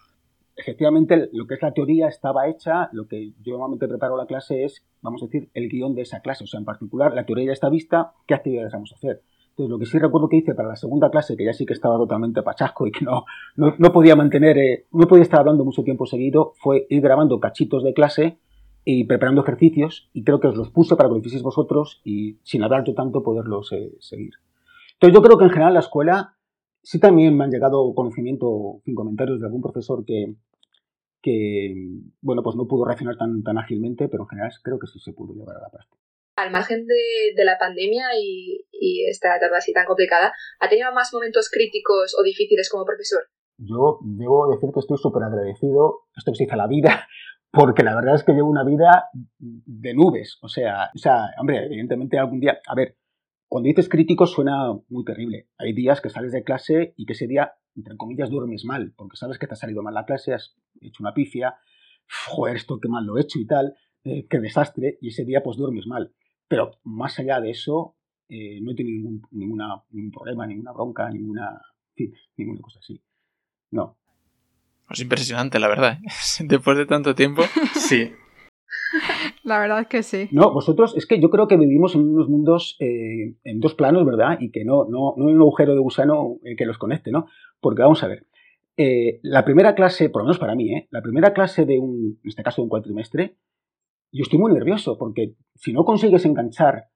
[0.56, 4.64] efectivamente lo que es la teoría estaba hecha, lo que yo normalmente preparo la clase
[4.64, 7.52] es, vamos a decir, el guion de esa clase, o sea, en particular la teoría
[7.52, 9.22] está vista, ¿qué actividades vamos a hacer?
[9.50, 11.72] Entonces, lo que sí recuerdo que hice para la segunda clase, que ya sí que
[11.72, 13.24] estaba totalmente pachasco y que no,
[13.56, 17.82] no, podía mantener, eh, no podía estar hablando mucho tiempo seguido, fue ir grabando cachitos
[17.82, 18.38] de clase
[18.84, 22.38] y preparando ejercicios, y creo que os los puse para que lo hicieseis vosotros y
[22.42, 24.34] sin hablar yo tanto poderlos eh, seguir.
[24.92, 26.35] Entonces, yo creo que en general la escuela
[26.86, 30.36] sí también me han llegado conocimiento, sin comentarios de algún profesor que,
[31.20, 31.74] que,
[32.20, 35.12] bueno, pues no pudo reaccionar tan, tan ágilmente, pero en general creo que sí se
[35.12, 36.00] pudo llevar a la práctica.
[36.36, 40.92] Al margen de, de la pandemia y, y, esta etapa así tan complicada, ¿ha tenido
[40.92, 43.22] más momentos críticos o difíciles como profesor?
[43.58, 47.08] Yo debo decir que estoy súper agradecido, esto que se dice la vida,
[47.50, 50.38] porque la verdad es que llevo una vida de nubes.
[50.40, 52.96] O sea, o sea, hombre, evidentemente algún día, a ver,
[53.48, 55.48] cuando dices crítico suena muy terrible.
[55.58, 59.16] Hay días que sales de clase y que ese día, entre comillas, duermes mal, porque
[59.16, 61.56] sabes que te ha salido mal la clase, has hecho una pifia,
[62.28, 65.42] joder, esto qué mal lo he hecho y tal, eh, qué desastre, y ese día
[65.42, 66.12] pues duermes mal.
[66.48, 67.96] Pero más allá de eso,
[68.28, 71.60] eh, no he tenido ningún, ninguna, ningún problema, ninguna bronca, ninguna,
[72.36, 73.00] ninguna cosa así.
[73.70, 73.98] No.
[74.90, 75.98] Es impresionante, la verdad.
[76.02, 76.06] ¿eh?
[76.44, 77.42] Después de tanto tiempo.
[77.74, 78.12] Sí.
[79.46, 80.28] La verdad es que sí.
[80.32, 84.04] No, vosotros, es que yo creo que vivimos en unos mundos eh, en dos planos,
[84.04, 84.38] ¿verdad?
[84.40, 87.26] Y que no, no, no hay un agujero de gusano eh, que los conecte, ¿no?
[87.60, 88.26] Porque vamos a ver,
[88.76, 90.88] eh, la primera clase, por lo menos para mí, ¿eh?
[90.90, 93.36] La primera clase de un, en este caso de un cuatrimestre,
[94.10, 96.86] yo estoy muy nervioso porque si no consigues enganchar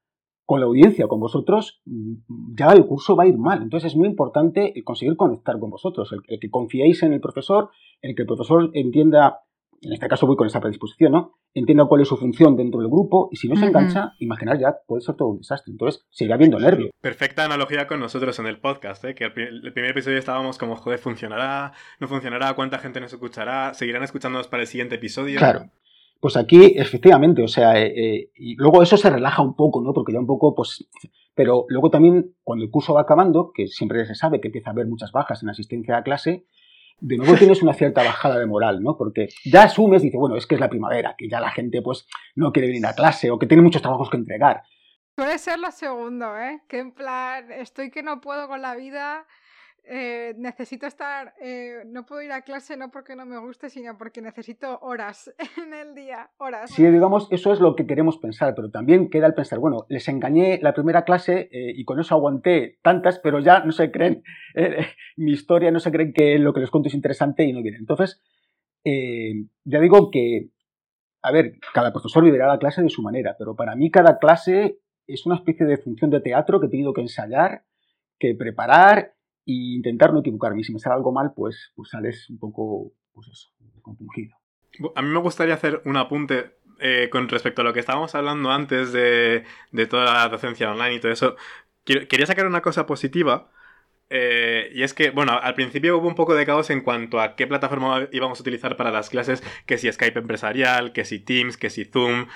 [0.44, 3.62] con la audiencia, con vosotros, mm, ya el curso va a ir mal.
[3.62, 7.70] Entonces es muy importante conseguir conectar con vosotros, el que confiéis en el profesor,
[8.02, 9.38] el que el profesor entienda
[9.82, 11.38] en este caso voy con esa predisposición, ¿no?
[11.54, 14.76] Entiendo cuál es su función dentro del grupo y si no se engancha, imaginar ya
[14.86, 15.72] puede ser todo un desastre.
[15.72, 16.90] Entonces, sigue habiendo nervio.
[17.00, 19.14] Perfecta analogía con nosotros en el podcast, ¿eh?
[19.14, 21.72] que el, primer episodio estábamos como, joder, ¿funcionará?
[21.98, 22.54] ¿No funcionará?
[22.54, 23.74] ¿Cuánta gente nos escuchará?
[23.74, 25.38] ¿Seguirán escuchándonos para el siguiente episodio?
[25.38, 25.70] Claro.
[26.20, 29.94] Pues aquí, efectivamente, o sea, eh, eh, y luego eso se relaja un poco, ¿no?
[29.94, 30.86] Porque ya un poco, pues,
[31.34, 34.72] pero luego también, cuando el curso va acabando, que siempre se sabe que empieza a
[34.74, 36.44] haber muchas bajas en asistencia a clase,
[37.00, 38.96] de nuevo tienes una cierta bajada de moral, ¿no?
[38.96, 42.06] Porque ya asumes, dice, bueno, es que es la primavera, que ya la gente pues
[42.34, 44.62] no quiere venir a clase o que tiene muchos trabajos que entregar.
[45.16, 46.62] Suele ser lo segundo, ¿eh?
[46.68, 49.26] Que en plan, estoy que no puedo con la vida,
[49.92, 53.98] eh, necesito estar, eh, no puedo ir a clase no porque no me guste, sino
[53.98, 56.70] porque necesito horas en el día, horas.
[56.70, 60.06] Sí, digamos, eso es lo que queremos pensar, pero también queda el pensar, bueno, les
[60.06, 64.22] engañé la primera clase eh, y con eso aguanté tantas, pero ya no se creen
[65.16, 67.80] mi historia, no se creen que lo que les cuento es interesante y no vienen.
[67.80, 68.22] Entonces,
[68.84, 70.50] ya digo que,
[71.20, 74.78] a ver, cada profesor vivirá la clase de su manera, pero para mí cada clase
[75.08, 77.64] es una especie de función de teatro que he tenido que ensayar,
[78.20, 79.14] que preparar
[79.50, 80.60] y intentar no equivocarme.
[80.60, 84.36] Y si me sale algo mal, pues, pues sales un poco, pues compungido.
[84.94, 88.50] A mí me gustaría hacer un apunte eh, con respecto a lo que estábamos hablando
[88.50, 91.36] antes de, de toda la docencia online y todo eso.
[91.84, 93.50] quería sacar una cosa positiva.
[94.12, 97.36] Eh, y es que, bueno, al principio hubo un poco de caos en cuanto a
[97.36, 101.56] qué plataforma íbamos a utilizar para las clases, que si Skype empresarial, que si Teams,
[101.56, 102.26] que si Zoom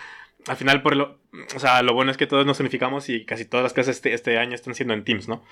[0.47, 1.19] al final, por lo,
[1.55, 4.13] o sea, lo bueno es que todos nos unificamos y casi todas las clases este,
[4.13, 5.43] este, año están siendo en Teams, ¿no?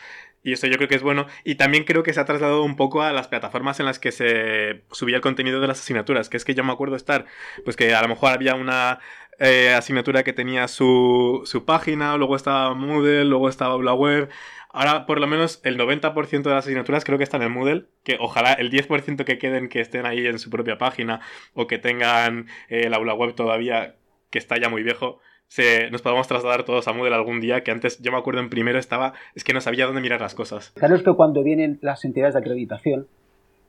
[0.42, 1.26] Y eso yo creo que es bueno.
[1.44, 4.12] Y también creo que se ha trasladado un poco a las plataformas en las que
[4.12, 7.24] se subía el contenido de las asignaturas, que es que yo me acuerdo estar,
[7.64, 9.00] pues que a lo mejor había una
[9.38, 14.28] eh, asignatura que tenía su, su página, luego estaba Moodle, luego estaba la web.
[14.74, 18.16] Ahora, por lo menos, el 90% de las asignaturas creo que están en Moodle, que
[18.20, 21.20] ojalá el 10% que queden que estén ahí en su propia página
[21.54, 23.96] o que tengan eh, el aula web todavía
[24.32, 27.70] que está ya muy viejo, se, nos podamos trasladar todos a Moodle algún día, que
[27.70, 30.72] antes yo me acuerdo en primero estaba, es que no sabía dónde mirar las cosas.
[30.74, 33.06] Claro, es que cuando vienen las entidades de acreditación,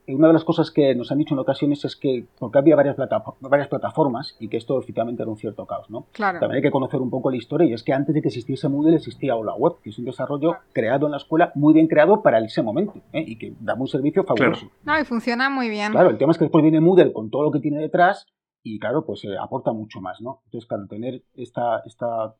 [0.06, 2.74] eh, una de las cosas que nos han dicho en ocasiones es que, porque había
[2.74, 2.96] varias,
[3.40, 6.06] varias plataformas y que esto efectivamente era un cierto caos, ¿no?
[6.12, 6.40] Claro.
[6.40, 8.66] También hay que conocer un poco la historia y es que antes de que existiese
[8.70, 12.22] Moodle existía Hola Web, que es un desarrollo creado en la escuela, muy bien creado
[12.22, 13.24] para ese momento ¿eh?
[13.26, 14.70] y que da un servicio fabuloso.
[14.84, 15.92] No, y funciona muy bien.
[15.92, 18.26] Claro, el tema es que después viene Moodle con todo lo que tiene detrás
[18.64, 20.40] y claro, pues eh, aporta mucho más, ¿no?
[20.46, 22.34] Entonces, claro, tener esta, esta,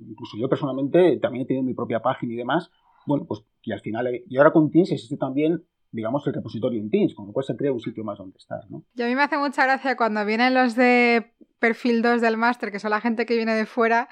[0.00, 2.70] incluso yo personalmente también he tenido mi propia página y demás,
[3.06, 6.80] bueno, pues y al final, eh, y ahora con Teams existe también digamos, el repositorio
[6.80, 8.84] en Teams, con lo cual se crea un sitio más donde estar, ¿no?
[8.94, 12.72] Y a mí me hace mucha gracia cuando vienen los de perfil 2 del máster,
[12.72, 14.08] que son la gente que viene de fuera,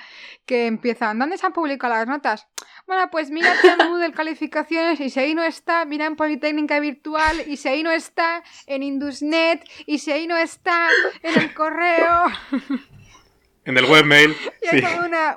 [0.47, 2.47] que empiezan, ¿dónde se han publicado las notas?
[2.87, 7.37] Bueno, pues mira en Moodle calificaciones y si ahí no está, mira en Politécnica Virtual
[7.47, 10.89] y si ahí no está, en Indusnet y si ahí no está,
[11.23, 12.25] en el correo.
[13.63, 14.31] En el webmail.
[14.63, 14.83] Y, sí.
[15.07, 15.37] una,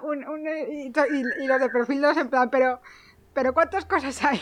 [1.11, 2.81] y, los de perfil 2 en plan, pero,
[3.33, 4.39] pero ¿cuántas cosas hay?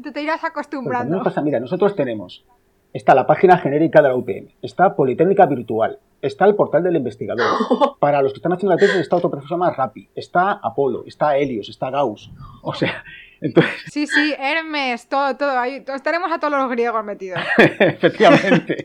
[0.00, 1.18] Y tú te irás acostumbrando.
[1.18, 2.44] no pasa, mira, nosotros tenemos,
[2.92, 7.44] está la página genérica de la UPM, está Politécnica Virtual, está el portal del investigador.
[8.00, 11.36] Para los que están haciendo la tesis está otro proceso más rápido, está Apolo, está
[11.36, 12.30] Helios, está Gauss.
[12.62, 13.04] O sea,
[13.42, 13.72] entonces...
[13.90, 15.58] Sí, sí, Hermes, todo, todo.
[15.58, 17.40] Ahí, estaremos a todos los griegos metidos.
[17.58, 18.84] Efectivamente.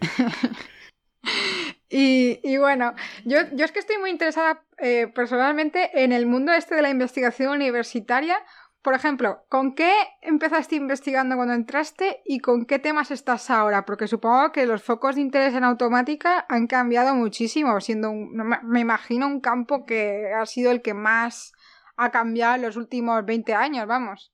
[1.89, 6.51] Y, y, bueno, yo, yo es que estoy muy interesada eh, personalmente en el mundo
[6.51, 8.37] este de la investigación universitaria
[8.85, 13.83] por ejemplo, ¿con qué empezaste investigando cuando entraste y con qué temas estás ahora?
[13.83, 19.25] Porque supongo que los focos de interés en automática han cambiado muchísimo, siendo, me imagino,
[19.25, 21.53] un campo que ha sido el que más
[21.97, 24.31] ha cambiado en los últimos 20 años, vamos.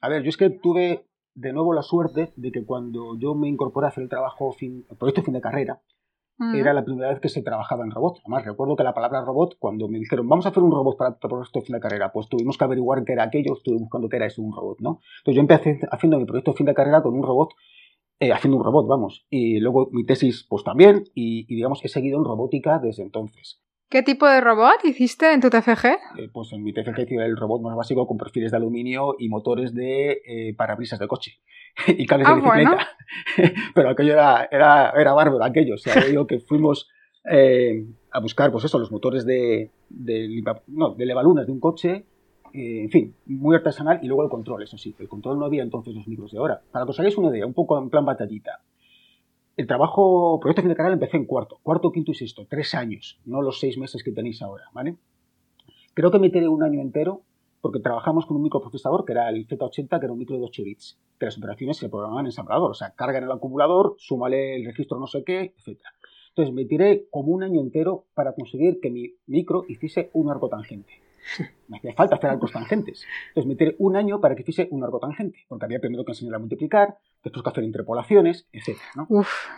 [0.00, 3.46] A ver, yo es que tuve de nuevo la suerte de que cuando yo me
[3.46, 5.80] incorporé a hacer el trabajo, fin, el proyecto fin de carrera,
[6.54, 8.18] era la primera vez que se trabajaba en robot.
[8.24, 11.18] Además, recuerdo que la palabra robot, cuando me dijeron, vamos a hacer un robot para,
[11.18, 14.08] para proyecto de fin de carrera, pues tuvimos que averiguar qué era aquello, estuve buscando
[14.08, 15.00] qué era eso, un robot, ¿no?
[15.18, 17.50] Entonces yo empecé haciendo mi proyecto de fin de carrera con un robot,
[18.18, 19.24] eh, haciendo un robot, vamos.
[19.30, 23.61] Y luego mi tesis, pues también, y, digamos, he seguido en robótica desde entonces.
[23.92, 25.86] ¿Qué tipo de robot hiciste en tu TFG?
[26.16, 29.28] Eh, pues en mi TFG hice el robot más básico con perfiles de aluminio y
[29.28, 31.32] motores de eh, parabrisas de coche.
[31.86, 32.88] y cables de ah, bicicleta.
[33.74, 35.74] Pero aquello era, era, era bárbaro, aquello.
[35.74, 36.88] O sea, digo que fuimos
[37.30, 42.06] eh, a buscar, pues eso, los motores de, de, no, de levalunas de un coche,
[42.54, 45.62] eh, en fin, muy artesanal, y luego el control, eso sí, el control no había
[45.62, 46.62] entonces los micros de hora.
[46.70, 48.62] Para que os hagáis una idea, un poco en plan batallita.
[49.54, 53.20] El trabajo, proyecto fin de canal empecé en cuarto, cuarto, quinto y sexto, tres años,
[53.26, 54.96] no los seis meses que tenéis ahora, ¿vale?
[55.92, 57.20] Creo que me tiré un año entero
[57.60, 60.62] porque trabajamos con un microprocesador que era el Z80, que era un micro de 8
[60.64, 64.56] bits, que las operaciones se programaban en ensamblador, o sea, carga en el acumulador, súmale
[64.56, 65.80] el registro no sé qué, etc.
[66.30, 70.48] Entonces me tiré como un año entero para conseguir que mi micro hiciese un arco
[70.48, 70.94] tangente.
[71.68, 73.06] Me hacía falta hacer arcos tangentes.
[73.28, 76.12] Entonces me tiré un año para que hiciese un arco tangente, porque había primero que
[76.12, 78.76] enseñar a multiplicar, después que hacer interpolaciones, etc.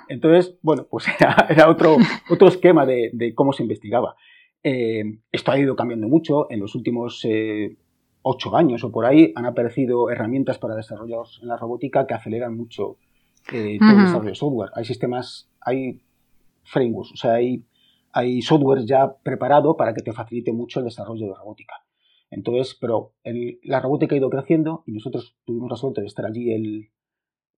[0.08, 1.06] Entonces, bueno, pues
[1.48, 1.96] era, otro,
[2.30, 4.16] otro esquema de, cómo se investigaba.
[4.62, 6.50] Eh, esto ha ido cambiando mucho.
[6.50, 7.76] En los últimos eh,
[8.22, 12.56] ocho años o por ahí han aparecido herramientas para desarrollar en la robótica que aceleran
[12.56, 12.96] mucho
[13.52, 14.70] eh, todo el desarrollo de software.
[14.74, 16.00] Hay sistemas, hay
[16.64, 17.62] frameworks, o sea, hay,
[18.14, 21.74] hay software ya preparado para que te facilite mucho el desarrollo de robótica.
[22.30, 23.12] Entonces, pero
[23.62, 26.90] la robótica ha ido creciendo y nosotros tuvimos la suerte de estar allí el,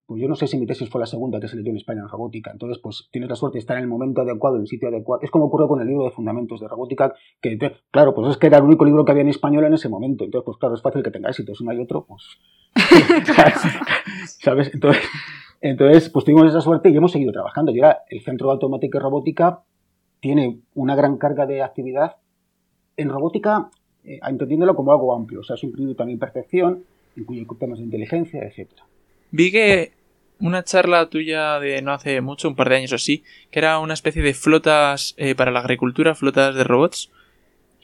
[0.07, 2.01] pues yo no sé si mi tesis fue la segunda que se leyó en España
[2.01, 2.51] en robótica.
[2.53, 5.23] Entonces, pues tienes la suerte de estar en el momento adecuado, en el sitio adecuado.
[5.23, 7.59] Es como ocurrió con el libro de fundamentos de robótica, que
[7.91, 10.25] claro, pues es que era el único libro que había en español en ese momento.
[10.25, 11.55] Entonces, pues claro, es fácil que tengáis éxito.
[11.55, 12.23] Si no hay otro, pues...
[14.41, 14.73] ¿Sabes?
[14.73, 15.03] Entonces,
[15.61, 17.73] entonces, pues tuvimos esa suerte y hemos seguido trabajando.
[17.73, 19.65] Y ahora el Centro de Automática y Robótica
[20.27, 22.17] tiene una gran carga de actividad
[22.97, 23.71] en robótica,
[24.03, 25.39] eh, entendiéndolo como algo amplio.
[25.39, 26.83] O sea, es incluido también percepción,
[27.15, 28.83] incluye temas de inteligencia, etcétera.
[29.31, 29.93] Vi que
[30.41, 33.79] una charla tuya de no hace mucho, un par de años o así, que era
[33.79, 37.13] una especie de flotas eh, para la agricultura, flotas de robots.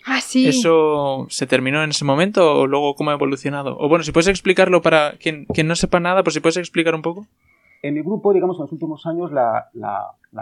[0.04, 0.48] Ah, sí.
[0.48, 3.76] ¿Eso se terminó en ese momento o luego cómo ha evolucionado?
[3.78, 6.96] O bueno, si puedes explicarlo para quien, quien no sepa nada, pues si puedes explicar
[6.96, 7.28] un poco.
[7.82, 9.68] En mi grupo, digamos, en los últimos años, la,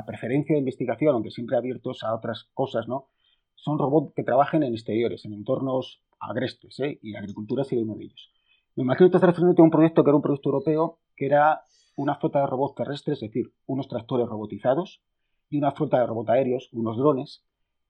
[0.07, 3.09] preferencia de investigación, aunque siempre abiertos a otras cosas, ¿no?
[3.55, 6.99] Son robots que trabajen en exteriores, en entornos agrestes, ¿eh?
[7.03, 8.31] Y la agricultura sería uno de ellos.
[8.77, 11.63] Me imagino que estás refiriendo a un proyecto que era un proyecto europeo, que era
[11.97, 15.03] una flota de robots terrestres, es decir, unos tractores robotizados,
[15.49, 17.43] y una flota de robots aéreos, unos drones,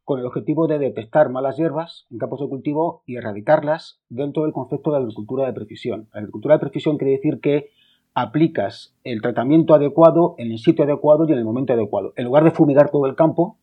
[0.05, 4.53] con el objetivo de detectar malas hierbas en campos de cultivo y erradicarlas dentro del
[4.53, 6.09] concepto de agricultura de precisión.
[6.13, 7.71] La agricultura de precisión quiere decir que
[8.15, 12.13] aplicas el tratamiento adecuado en el sitio adecuado y en el momento adecuado.
[12.17, 13.59] En lugar de fumigar todo el campo,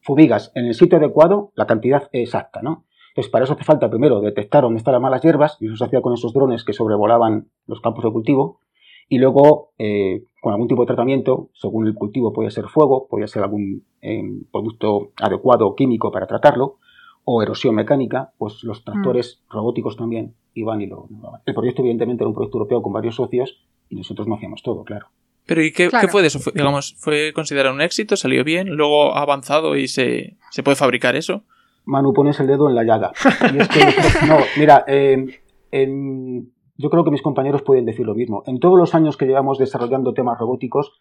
[0.00, 2.84] fumigas en el sitio adecuado la cantidad exacta, ¿no?
[3.10, 5.84] Entonces, para eso hace falta primero detectar dónde están las malas hierbas, y eso se
[5.84, 8.60] hacía con esos drones que sobrevolaban los campos de cultivo,
[9.08, 13.28] y luego eh, con algún tipo de tratamiento, según el cultivo, puede ser fuego, puede
[13.28, 16.78] ser algún eh, producto adecuado químico para tratarlo,
[17.24, 19.52] o erosión mecánica, pues los tractores mm.
[19.52, 21.08] robóticos también iban y lo,
[21.44, 24.84] El proyecto, evidentemente, era un proyecto europeo con varios socios y nosotros no hacíamos todo,
[24.84, 25.06] claro.
[25.44, 26.38] Pero ¿y qué, fue de eso?
[26.54, 28.16] digamos, ¿fue considerado un éxito?
[28.16, 28.68] ¿Salió bien?
[28.68, 31.42] ¿Luego ha avanzado y se, se puede fabricar eso?
[31.84, 33.12] Manu, pones el dedo en la llaga.
[34.26, 38.44] no, mira, yo creo que mis compañeros pueden decir lo mismo.
[38.46, 40.92] En todos los años que llevamos desarrollando temas robóticos,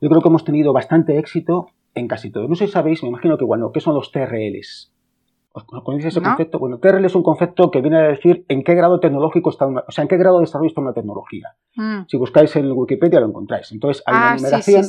[0.00, 2.46] yo creo que hemos tenido bastante éxito en casi todo.
[2.48, 4.92] No sé si sabéis, me imagino que bueno, ¿qué son los TRLs?
[5.64, 6.58] ¿Conocéis ese concepto?
[6.58, 9.84] Bueno, TRL es un concepto que viene a decir en qué grado tecnológico está una,
[9.86, 11.56] o sea, en qué grado de desarrollo está una tecnología.
[11.76, 12.02] Mm.
[12.08, 13.72] Si buscáis en Wikipedia lo encontráis.
[13.72, 14.84] Entonces hay una ah, numeración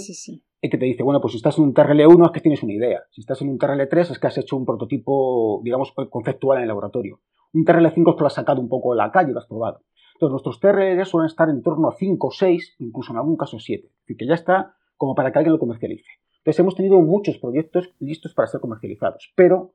[0.61, 2.73] y que te dice, bueno, pues si estás en un TRL1 es que tienes una
[2.73, 3.03] idea.
[3.11, 6.67] Si estás en un TRL3 es que has hecho un prototipo, digamos, conceptual en el
[6.67, 7.19] laboratorio.
[7.53, 9.47] Un TRL5 es que lo has sacado un poco de la calle y lo has
[9.47, 9.81] probado.
[10.15, 13.59] Entonces nuestros TRL suelen estar en torno a 5 o 6, incluso en algún caso
[13.59, 13.85] 7.
[13.85, 16.09] Es decir, que ya está como para que alguien lo comercialice.
[16.39, 19.73] Entonces hemos tenido muchos proyectos listos para ser comercializados, pero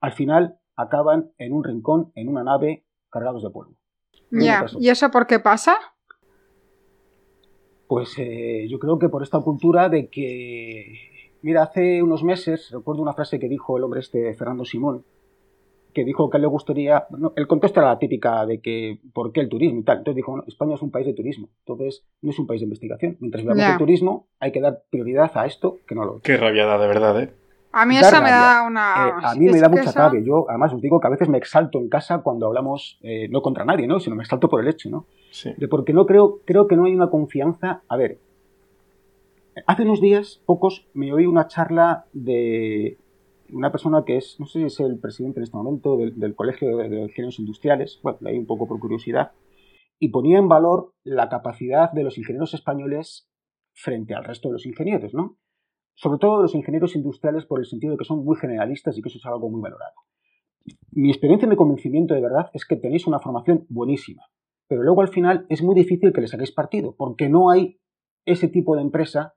[0.00, 3.74] al final acaban en un rincón, en una nave, cargados de polvo.
[4.30, 5.76] Ya, ¿y eso por qué pasa?
[7.86, 10.94] Pues eh, yo creo que por esta cultura de que,
[11.42, 15.04] mira, hace unos meses, recuerdo una frase que dijo el hombre este, Fernando Simón,
[15.94, 19.48] que dijo que le gustaría, el contexto era la típica de que, ¿por qué el
[19.48, 19.98] turismo y tal?
[19.98, 23.16] Entonces dijo, España es un país de turismo, entonces no es un país de investigación.
[23.20, 26.78] Mientras veamos el turismo, hay que dar prioridad a esto que no lo Qué rabiada,
[26.78, 27.32] de verdad, ¿eh?
[27.72, 29.08] A mí esa me da una...
[29.08, 30.20] Eh, a mí me da mucha rabia.
[30.24, 33.42] Yo, además, os digo que a veces me exalto en casa cuando hablamos, eh, no
[33.42, 34.00] contra nadie, ¿no?
[34.00, 35.06] Sino me exalto por el hecho, ¿no?
[35.30, 35.52] Sí.
[35.56, 37.82] De porque no creo, creo que no hay una confianza...
[37.88, 38.20] A ver,
[39.66, 42.98] hace unos días, pocos, me oí una charla de
[43.50, 46.76] una persona que es, no sé si es el presidente en este momento del, Colegio
[46.76, 49.32] de, de, Ingenieros Industriales, bueno, ahí un poco por curiosidad,
[49.98, 53.28] y ponía en valor la capacidad de los ingenieros españoles
[53.72, 55.36] frente al resto de los ingenieros, ¿no?
[55.98, 59.08] Sobre todo los ingenieros industriales por el sentido de que son muy generalistas y que
[59.08, 59.94] eso es algo muy valorado.
[60.92, 64.22] Mi experiencia y mi convencimiento de verdad es que tenéis una formación buenísima,
[64.68, 67.80] pero luego al final es muy difícil que les saquéis partido, porque no hay
[68.26, 69.34] ese tipo de empresa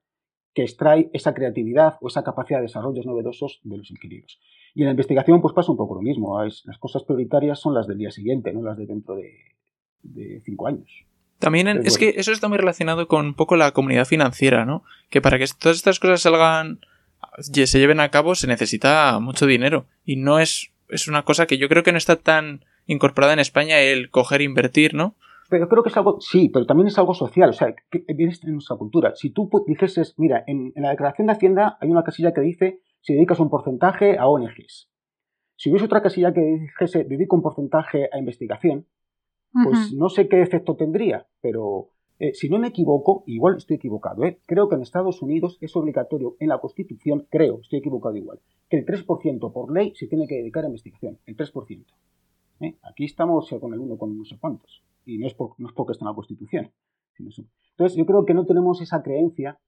[0.53, 4.39] que extrae esa creatividad o esa capacidad de desarrollos novedosos de los ingenieros.
[4.75, 6.43] Y en la investigación pues pasa un poco lo mismo.
[6.43, 9.33] Las cosas prioritarias son las del día siguiente, no las de dentro de,
[10.03, 11.07] de cinco años.
[11.41, 14.83] También es que eso está muy relacionado con un poco la comunidad financiera, ¿no?
[15.09, 16.79] Que para que todas estas cosas salgan,
[17.39, 19.85] se lleven a cabo, se necesita mucho dinero.
[20.05, 23.39] Y no es, es una cosa que yo creo que no está tan incorporada en
[23.39, 25.15] España el coger e invertir, ¿no?
[25.49, 28.33] Pero creo que es algo, sí, pero también es algo social, o sea, que viene
[28.43, 29.13] en nuestra cultura.
[29.15, 32.79] Si tú dijeses, mira, en, en la declaración de Hacienda hay una casilla que dice
[33.01, 34.89] si dedicas un porcentaje a ONGs.
[35.57, 38.87] Si hubiese otra casilla que dijese dedica un porcentaje a investigación,
[39.51, 44.23] pues no sé qué efecto tendría, pero eh, si no me equivoco, igual estoy equivocado,
[44.23, 44.39] ¿eh?
[44.45, 48.77] creo que en Estados Unidos es obligatorio en la Constitución, creo, estoy equivocado igual, que
[48.77, 51.83] el 3% por ley se tiene que dedicar a investigación, el 3%.
[52.61, 52.77] ¿eh?
[52.83, 55.93] Aquí estamos con el 1 con no sé cuántos, y no es, no es porque
[55.93, 56.71] está en la Constitución.
[57.17, 59.59] Entonces yo creo que no tenemos esa creencia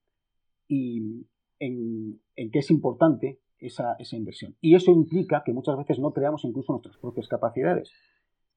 [0.67, 1.26] y
[1.60, 4.56] en, que es importante esa, esa inversión.
[4.62, 7.91] Y eso implica que muchas veces no creamos incluso nuestras propias capacidades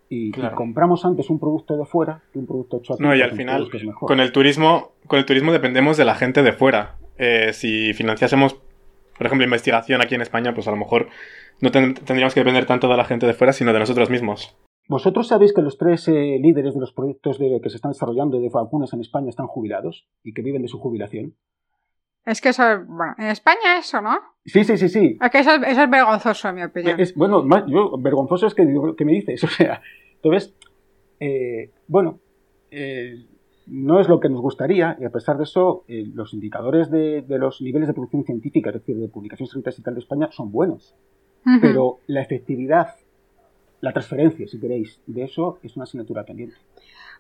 [0.08, 3.02] y, compramos antes un producto de fuera que un producto hecho aquí.
[3.02, 3.68] No, y al final,
[4.00, 6.96] con el turismo, con el turismo dependemos de la gente de fuera.
[7.18, 8.54] Eh, si financiásemos,
[9.16, 11.08] por ejemplo, investigación aquí en España, pues a lo mejor
[11.60, 14.56] no tendríamos que depender tanto de la gente de fuera, sino de nosotros mismos.
[14.88, 18.38] ¿Vosotros sabéis que los tres eh, líderes de los proyectos de, que se están desarrollando
[18.38, 21.34] de vacunas en España están jubilados y que viven de su jubilación?
[22.26, 24.18] Es que eso, bueno, en España eso, ¿no?
[24.44, 25.16] Sí, sí, sí, sí.
[25.22, 26.98] Es que eso, es vergonzoso, en mi opinión.
[27.14, 28.66] bueno, yo, vergonzoso es que,
[28.96, 29.80] que me dices, o sea,
[30.16, 30.52] entonces,
[31.20, 32.18] eh, bueno,
[32.70, 33.26] eh,
[33.66, 37.24] no es lo que nos gustaría y a pesar de eso eh, los indicadores de,
[37.28, 40.50] los niveles de producción científica, es decir, de publicaciones científicas y tal de España son
[40.50, 40.96] buenos.
[41.60, 42.96] Pero la efectividad,
[43.80, 46.56] la transferencia, si queréis, de eso es una asignatura pendiente.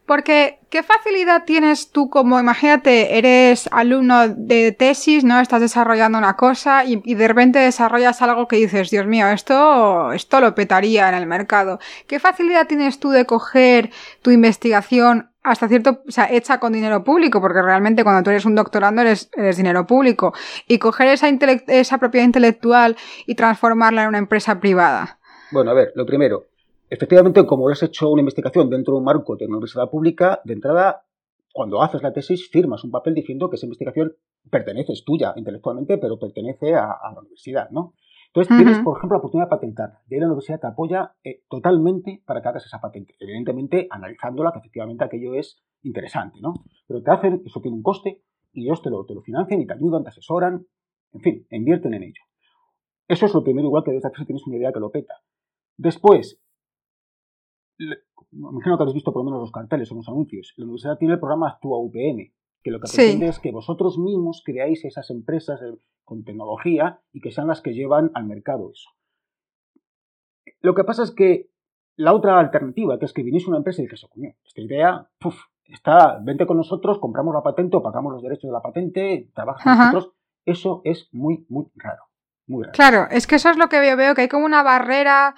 [0.06, 5.40] Porque, ¿qué facilidad tienes tú como, imagínate, eres alumno de tesis, ¿no?
[5.40, 10.40] Estás desarrollando una cosa y, de repente desarrollas algo que dices, Dios mío, esto, esto
[10.40, 11.80] lo petaría en el mercado.
[12.06, 13.90] ¿Qué facilidad tienes tú de coger
[14.22, 18.44] tu investigación hasta cierto, o sea, hecha con dinero público, porque realmente cuando tú eres
[18.44, 20.34] un doctorando eres, eres dinero público,
[20.66, 22.96] y coger esa, esa propiedad intelectual
[23.26, 25.20] y transformarla en una empresa privada?
[25.52, 26.46] Bueno, a ver, lo primero,
[26.88, 30.52] Efectivamente, como has hecho una investigación dentro de un marco de una universidad pública, de
[30.54, 31.04] entrada,
[31.52, 34.14] cuando haces la tesis, firmas un papel diciendo que esa investigación
[34.50, 37.94] pertenece, es tuya intelectualmente, pero pertenece a, la universidad, ¿no?
[38.28, 40.02] Entonces, tienes, por ejemplo, la oportunidad de patentarla.
[40.06, 43.14] De ahí la universidad te apoya eh, totalmente para que hagas esa patente.
[43.18, 46.52] Evidentemente, analizándola, que efectivamente aquello es interesante, ¿no?
[46.86, 48.22] Pero te hacen, eso tiene un coste,
[48.52, 50.66] y ellos te lo, te lo financian y te ayudan, te asesoran,
[51.12, 52.22] en fin, invierten en ello.
[53.08, 55.14] Eso es lo primero, igual que desde aquí tienes una idea que lo peta.
[55.78, 56.40] Después,
[58.32, 60.54] imagino que habéis visto por lo menos los carteles o los anuncios.
[60.56, 64.42] La universidad tiene el programa Actúa UPM, que lo que pretende es que vosotros mismos
[64.44, 65.60] creáis esas empresas
[66.04, 68.90] con tecnología y que sean las que llevan al mercado eso.
[70.60, 71.50] Lo que pasa es que
[71.96, 75.08] la otra alternativa, que es que viniese una empresa y que se coño, esta idea,
[75.18, 79.30] puf, está, vente con nosotros, compramos la patente o pagamos los derechos de la patente,
[79.34, 80.12] trabajas con nosotros,
[80.44, 82.04] eso es muy, muy raro.
[82.46, 82.74] Muy raro.
[82.74, 85.34] Claro, es que eso es lo que yo veo, que hay como una barrera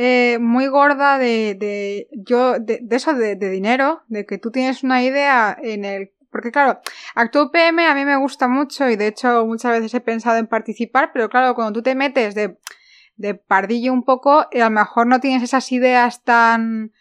[0.00, 5.02] eh, muy gorda de, de yo, de, eso de, dinero, de que tú tienes una
[5.02, 6.80] idea en el porque claro,
[7.16, 10.46] Actúo PM a mí me gusta mucho y de hecho muchas veces he pensado en
[10.46, 12.58] participar, pero claro, cuando tú te metes de,
[13.16, 16.92] de pardillo un poco, y a lo mejor no tienes esas ideas tan,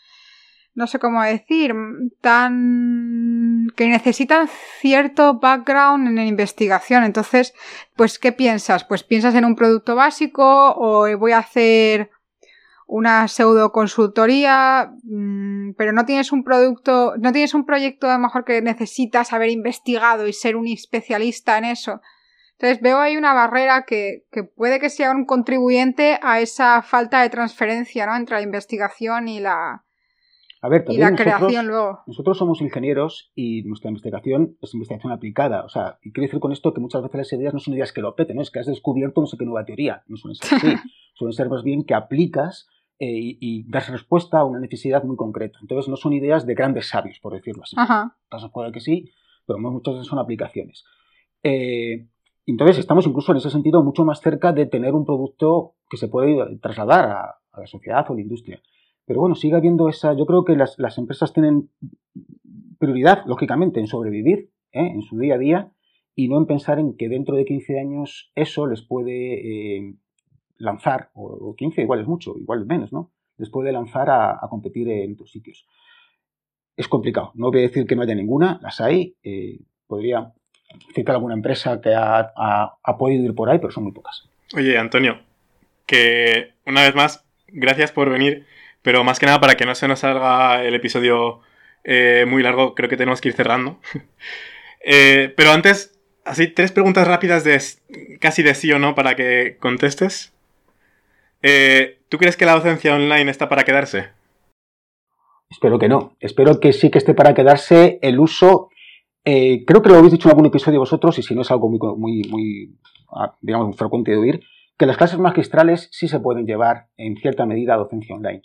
[0.73, 1.75] no sé cómo decir,
[2.21, 7.03] tan que necesitan cierto background en investigación.
[7.03, 7.53] Entonces,
[7.95, 8.85] pues, ¿qué piensas?
[8.85, 12.09] Pues piensas en un producto básico o voy a hacer
[12.87, 18.19] una pseudo consultoría, mm, pero no tienes un producto, no tienes un proyecto a lo
[18.19, 22.01] mejor que necesitas haber investigado y ser un especialista en eso.
[22.53, 27.21] Entonces veo ahí una barrera que, que puede que sea un contribuyente a esa falta
[27.21, 28.15] de transferencia ¿no?
[28.15, 29.83] entre la investigación y la,
[30.61, 31.99] a ver, y la creación luego.
[32.07, 35.63] Nosotros somos ingenieros y nuestra investigación es investigación aplicada.
[35.63, 37.91] O sea, y quiero decir con esto que muchas veces las ideas no son ideas
[37.91, 38.41] que lo peten, ¿no?
[38.41, 40.03] es que has descubierto no sé qué nueva teoría.
[40.07, 40.89] No suelen ser así.
[41.13, 42.67] suelen ser más bien que aplicas
[42.99, 45.59] eh, y, das respuesta a una necesidad muy concreta.
[45.61, 47.75] Entonces no son ideas de grandes sabios, por decirlo así.
[48.29, 49.11] Caso puede que sí,
[49.45, 50.83] pero muchas veces son aplicaciones.
[51.43, 52.07] Eh,
[52.47, 56.07] entonces estamos incluso en ese sentido mucho más cerca de tener un producto que se
[56.07, 58.61] puede trasladar a, la sociedad o a la industria.
[59.05, 60.13] Pero bueno, sigue habiendo esa.
[60.13, 61.69] Yo creo que las, empresas tienen
[62.79, 64.91] prioridad, lógicamente, en sobrevivir ¿eh?
[64.93, 65.71] en su día a día
[66.15, 69.97] y no en pensar en que dentro de 15 años eso les puede
[70.59, 73.11] lanzar, o, 15 igual es mucho, igual es menos, ¿no?
[73.37, 75.65] Después de lanzar a, competir en otros sitios.
[76.75, 80.33] Es complicado, no voy a decir que no haya ninguna, las hay, eh, podría
[80.93, 84.29] citar alguna empresa que ha, podido ir por ahí, pero son muy pocas.
[84.55, 85.19] Oye, Antonio,
[85.85, 88.45] que una vez más, gracias por venir,
[88.81, 91.41] pero más que nada para que no se nos salga el episodio
[91.83, 93.79] eh, muy largo, creo que tenemos que ir cerrando.
[94.89, 97.59] Eh, pero antes, así, tres preguntas rápidas de
[98.21, 100.36] casi de sí o no para que contestes.
[101.49, 104.09] Eh, ¿Tú crees que la docencia online está para quedarse?
[105.49, 106.17] Espero que no.
[106.19, 108.69] Espero que sí que esté para quedarse el uso.
[109.23, 111.69] Eh, creo que lo habéis dicho en algún episodio vosotros, y si no es algo
[111.69, 112.77] muy, muy, muy
[113.13, 114.41] ah, digamos, frecuente de oír,
[114.77, 118.41] que las clases magistrales sí se pueden llevar en cierta medida a docencia online.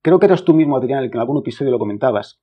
[0.00, 2.40] Creo que eras tú mismo, Adrián, el que en algún episodio lo comentabas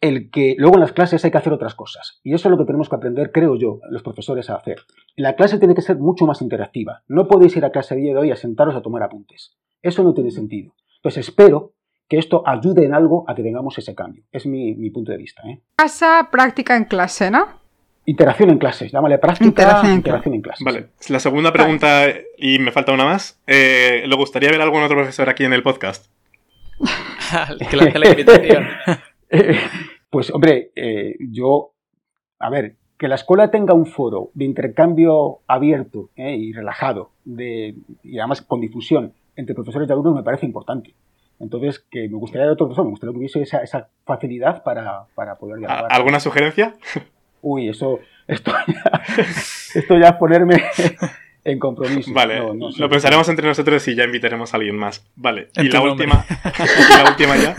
[0.00, 2.20] el que luego en las clases hay que hacer otras cosas.
[2.22, 4.78] Y eso es lo que tenemos que aprender, creo yo, los profesores a hacer.
[5.16, 7.02] La clase tiene que ser mucho más interactiva.
[7.08, 9.56] No podéis ir a clase de hoy a sentaros a tomar apuntes.
[9.82, 10.74] Eso no tiene sentido.
[10.96, 11.72] Entonces espero
[12.08, 14.24] que esto ayude en algo a que tengamos ese cambio.
[14.32, 15.42] Es mi, punto de vista.
[15.42, 15.60] ¿eh?
[15.76, 17.58] Pasa práctica en clase, ¿no?
[18.06, 20.64] Interacción en clases, llámale práctica, interacción, en clases.
[20.64, 22.06] Vale, la segunda pregunta,
[22.38, 23.38] y me falta una más.
[23.46, 26.06] Eh, ¿Le gustaría ver a algún otro profesor aquí en el podcast?
[27.70, 28.66] que la invitación.
[30.10, 31.72] pues hombre, eh, yo,
[32.38, 37.76] a ver, que la escuela tenga un foro de intercambio abierto eh, y relajado, de,
[38.02, 40.94] y además con difusión entre profesores y alumnos me parece importante.
[41.38, 45.04] Entonces, que me gustaría de otro profesor, me gustaría que hubiese esa, facilidad para,
[45.38, 45.86] poder dialogar.
[45.90, 46.74] ¿Alguna sugerencia?
[47.40, 49.02] Uy, eso, esto ya,
[49.74, 50.64] esto ya es ponerme
[51.44, 52.12] en compromiso.
[52.12, 55.08] Vale, lo pensaremos entre nosotros y ya invitaremos a alguien más.
[55.14, 57.54] Vale, y la última, y la última ya.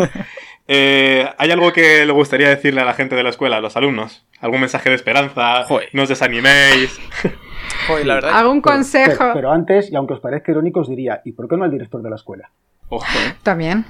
[0.72, 3.76] Eh, ¿Hay algo que le gustaría decirle a la gente de la escuela, a los
[3.76, 4.28] alumnos?
[4.40, 5.64] ¿Algún mensaje de esperanza?
[5.64, 5.90] Joder.
[5.94, 7.00] No os desaniméis.
[7.88, 8.32] Joder, la verdad.
[8.38, 9.18] ¿Algún Pero- consejo?
[9.18, 11.72] Pero, pero antes, y aunque os parezca irónico, os diría, ¿y por qué no al
[11.72, 12.52] director de la escuela?
[12.90, 13.04] Ojo.
[13.42, 13.84] También.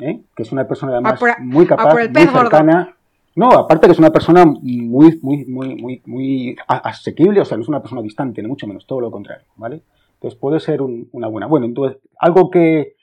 [0.00, 0.20] ¿Eh?
[0.34, 2.40] Que es una persona además por- muy a capaz, por el muy pez gordo.
[2.50, 2.96] cercana.
[3.36, 7.62] No, aparte que es una persona muy, muy, muy, muy, muy asequible, o sea, no
[7.62, 9.82] es una persona distante, ni mucho menos, todo lo contrario, ¿vale?
[10.14, 11.46] Entonces puede ser un- una buena.
[11.46, 12.94] Bueno, entonces, algo que,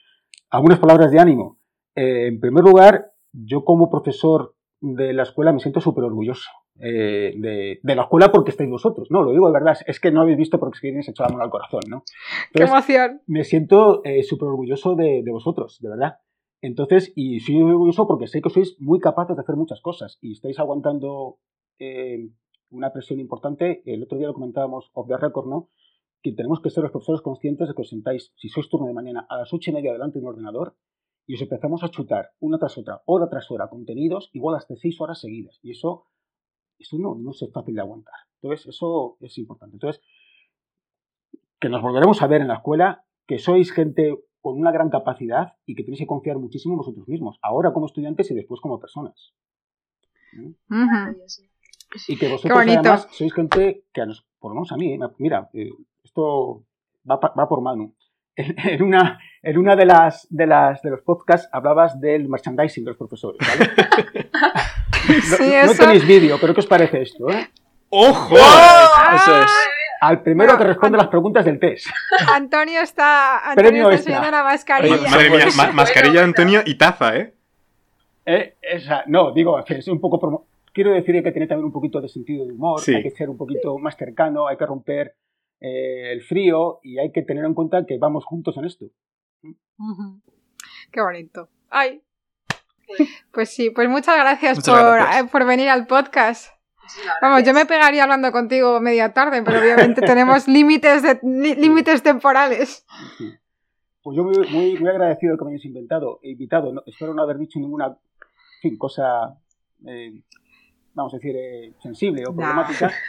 [0.50, 1.56] algunas palabras de ánimo.
[1.94, 7.34] Eh, en primer lugar, yo como profesor de la escuela me siento súper orgulloso eh,
[7.36, 9.22] de, de la escuela porque estáis vosotros, ¿no?
[9.22, 11.50] Lo digo de verdad, es que no habéis visto porque tienes hecho la mano al
[11.50, 12.04] corazón, ¿no?
[12.52, 13.22] ¡Qué emoción!
[13.26, 16.18] me siento eh, súper orgulloso de, de vosotros, de verdad.
[16.60, 20.18] Entonces, y soy muy orgulloso porque sé que sois muy capaces de hacer muchas cosas
[20.20, 21.38] y estáis aguantando
[21.78, 22.30] eh,
[22.70, 23.82] una presión importante.
[23.84, 25.68] El otro día lo comentábamos off the record, ¿no?
[26.22, 28.94] Que tenemos que ser los profesores conscientes de que os sentáis, si sois turno de
[28.94, 30.74] mañana, a las ocho y media delante de un ordenador
[31.26, 35.00] y os empezamos a chutar una tras otra, hora tras hora, contenidos, igual hasta seis
[35.00, 35.58] horas seguidas.
[35.62, 36.06] Y eso,
[36.78, 38.14] eso no, no es fácil de aguantar.
[38.42, 39.76] Entonces, eso es importante.
[39.76, 40.02] Entonces,
[41.58, 45.54] que nos volveremos a ver en la escuela, que sois gente con una gran capacidad
[45.64, 48.78] y que tenéis que confiar muchísimo en vosotros mismos, ahora como estudiantes y después como
[48.78, 49.32] personas.
[50.34, 50.46] ¿Mm?
[50.46, 50.54] Ujú.
[50.68, 51.42] Maravilloso.
[52.08, 52.58] Y que vosotros
[52.90, 55.70] además sois gente que, a nos, por lo menos a mí, eh, mira, eh,
[56.02, 56.64] esto
[57.08, 57.94] va, pa- va por Manu.
[58.36, 62.84] En, en una, en una de las de las de los podcasts hablabas del merchandising
[62.84, 63.70] de los profesores, ¿vale?
[65.06, 65.82] No, Sí, no eso.
[65.84, 67.28] tenéis vídeo, pero ¿qué os parece esto?
[67.30, 67.48] eh?
[67.90, 68.36] ¡Ojo!
[68.36, 69.50] Eso es.
[70.00, 71.86] Al primero Bueno, que responde las preguntas del test.
[72.34, 74.94] Antonio está, Antonio está enseñando la mascarilla.
[74.96, 77.34] Oye, Madre mía, ma- mascarilla Antonio y taza, ¿eh?
[78.26, 80.18] Eh, esa- no, digo, es un poco.
[80.20, 82.94] promo- Quiero decir que tiene también un poquito de sentido de humor, Sí.
[82.94, 85.14] hay que ser un poquito más cercano, hay que romper
[85.60, 88.86] eh, el frío y hay que tener en cuenta que vamos juntos en esto.
[90.90, 91.48] Qué bonito.
[91.70, 92.02] Ay.
[93.32, 95.24] Pues sí, pues muchas gracias, Muchas por, gracias.
[95.24, 96.52] eh, por venir al podcast.
[97.22, 102.02] Vamos, yo me pegaría hablando contigo media tarde, pero obviamente tenemos límites de li- límites
[102.02, 102.84] temporales.
[103.18, 103.32] Sí.
[104.02, 106.72] Pues yo muy, muy, muy agradecido de que me hayáis inventado, e invitado.
[106.74, 109.38] No- espero no haber dicho ninguna en fin, cosa,
[109.86, 110.12] eh,
[110.92, 112.36] vamos a decir, eh, sensible o Nah.
[112.36, 112.92] problemática.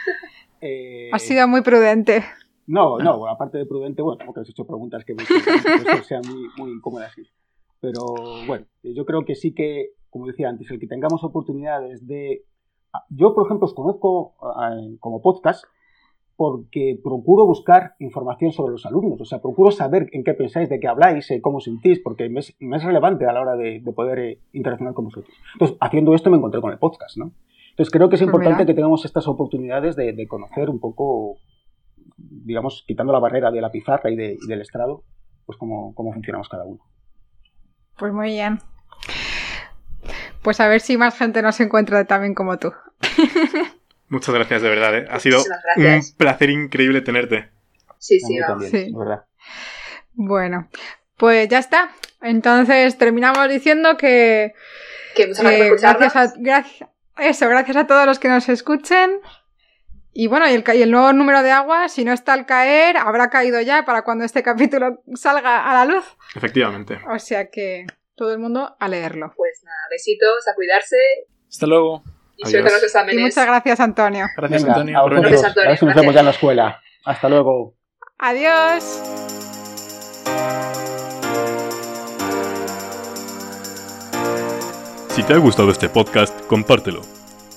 [0.60, 2.24] Eh, Has sido muy prudente.
[2.66, 5.14] No, no, bueno, aparte de prudente, bueno, tampoco has hecho preguntas que,
[6.04, 7.12] sean muy, muy incómodas.
[7.14, 7.22] sí.
[7.80, 8.02] Pero
[8.46, 12.44] bueno, yo creo que sí que, como decía antes, el que tengamos oportunidades de...
[13.10, 15.64] Yo, por ejemplo, os conozco eh, como podcast
[16.36, 20.78] porque procuro buscar información sobre los alumnos, o sea, procuro saber en qué pensáis, de
[20.78, 23.80] qué habláis, eh, cómo sentís, porque me es, me es relevante a la hora de,
[23.80, 25.34] de poder eh, interaccionar con vosotros.
[25.54, 27.32] Entonces, haciendo esto me encontré con el podcast, ¿no?
[27.78, 31.36] Entonces, creo que es Pues importante que tengamos estas oportunidades de, de conocer un poco
[32.18, 35.02] digamos, quitando la barrera de la pizarra y, de- y del estrado,
[35.44, 36.82] pues cómo, cómo funcionamos cada uno.
[37.98, 38.58] Pues muy bien.
[40.42, 42.72] Pues a ver si más gente nos encuentra también como tú.
[44.08, 45.06] Muchas gracias, de verdad, ¿eh?
[45.10, 45.42] Ha sido
[45.76, 47.50] un placer increíble tenerte.
[47.98, 48.92] Sí, A sí, también, Sí.
[48.96, 49.24] verdad.
[50.14, 50.68] Bueno,
[51.16, 51.90] pues ya está.
[52.22, 54.54] Entonces terminamos diciendo que
[55.16, 56.88] Que muchas Eh, gracias a, gracias,
[57.18, 59.20] eso, gracias a todos los que nos escuchen.
[60.12, 62.46] Y bueno, y el, ca- y el nuevo número de agua, si no está al
[62.46, 66.04] caer, habrá caído ya para cuando este capítulo salga a la luz.
[66.34, 66.98] Efectivamente.
[67.14, 69.34] O sea que todo el mundo a leerlo.
[69.36, 70.96] Pues nada, besitos, a cuidarse
[71.50, 72.02] Hasta luego.
[72.38, 72.50] y Adiós.
[72.50, 73.20] suerte a los Y exámenes.
[73.20, 74.26] muchas gracias, Antonio.
[74.36, 75.20] Gracias, Venga, Antonio, a.
[75.20, 76.80] Gracias, Antonio, nos vemos ya en la escuela.
[77.04, 77.74] Hasta luego.
[78.18, 79.02] Adiós.
[85.16, 87.00] Si te ha gustado este podcast, compártelo.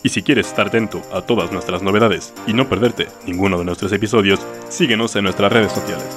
[0.01, 3.91] Y si quieres estar atento a todas nuestras novedades y no perderte ninguno de nuestros
[3.91, 4.39] episodios,
[4.70, 6.07] síguenos en nuestras redes sociales.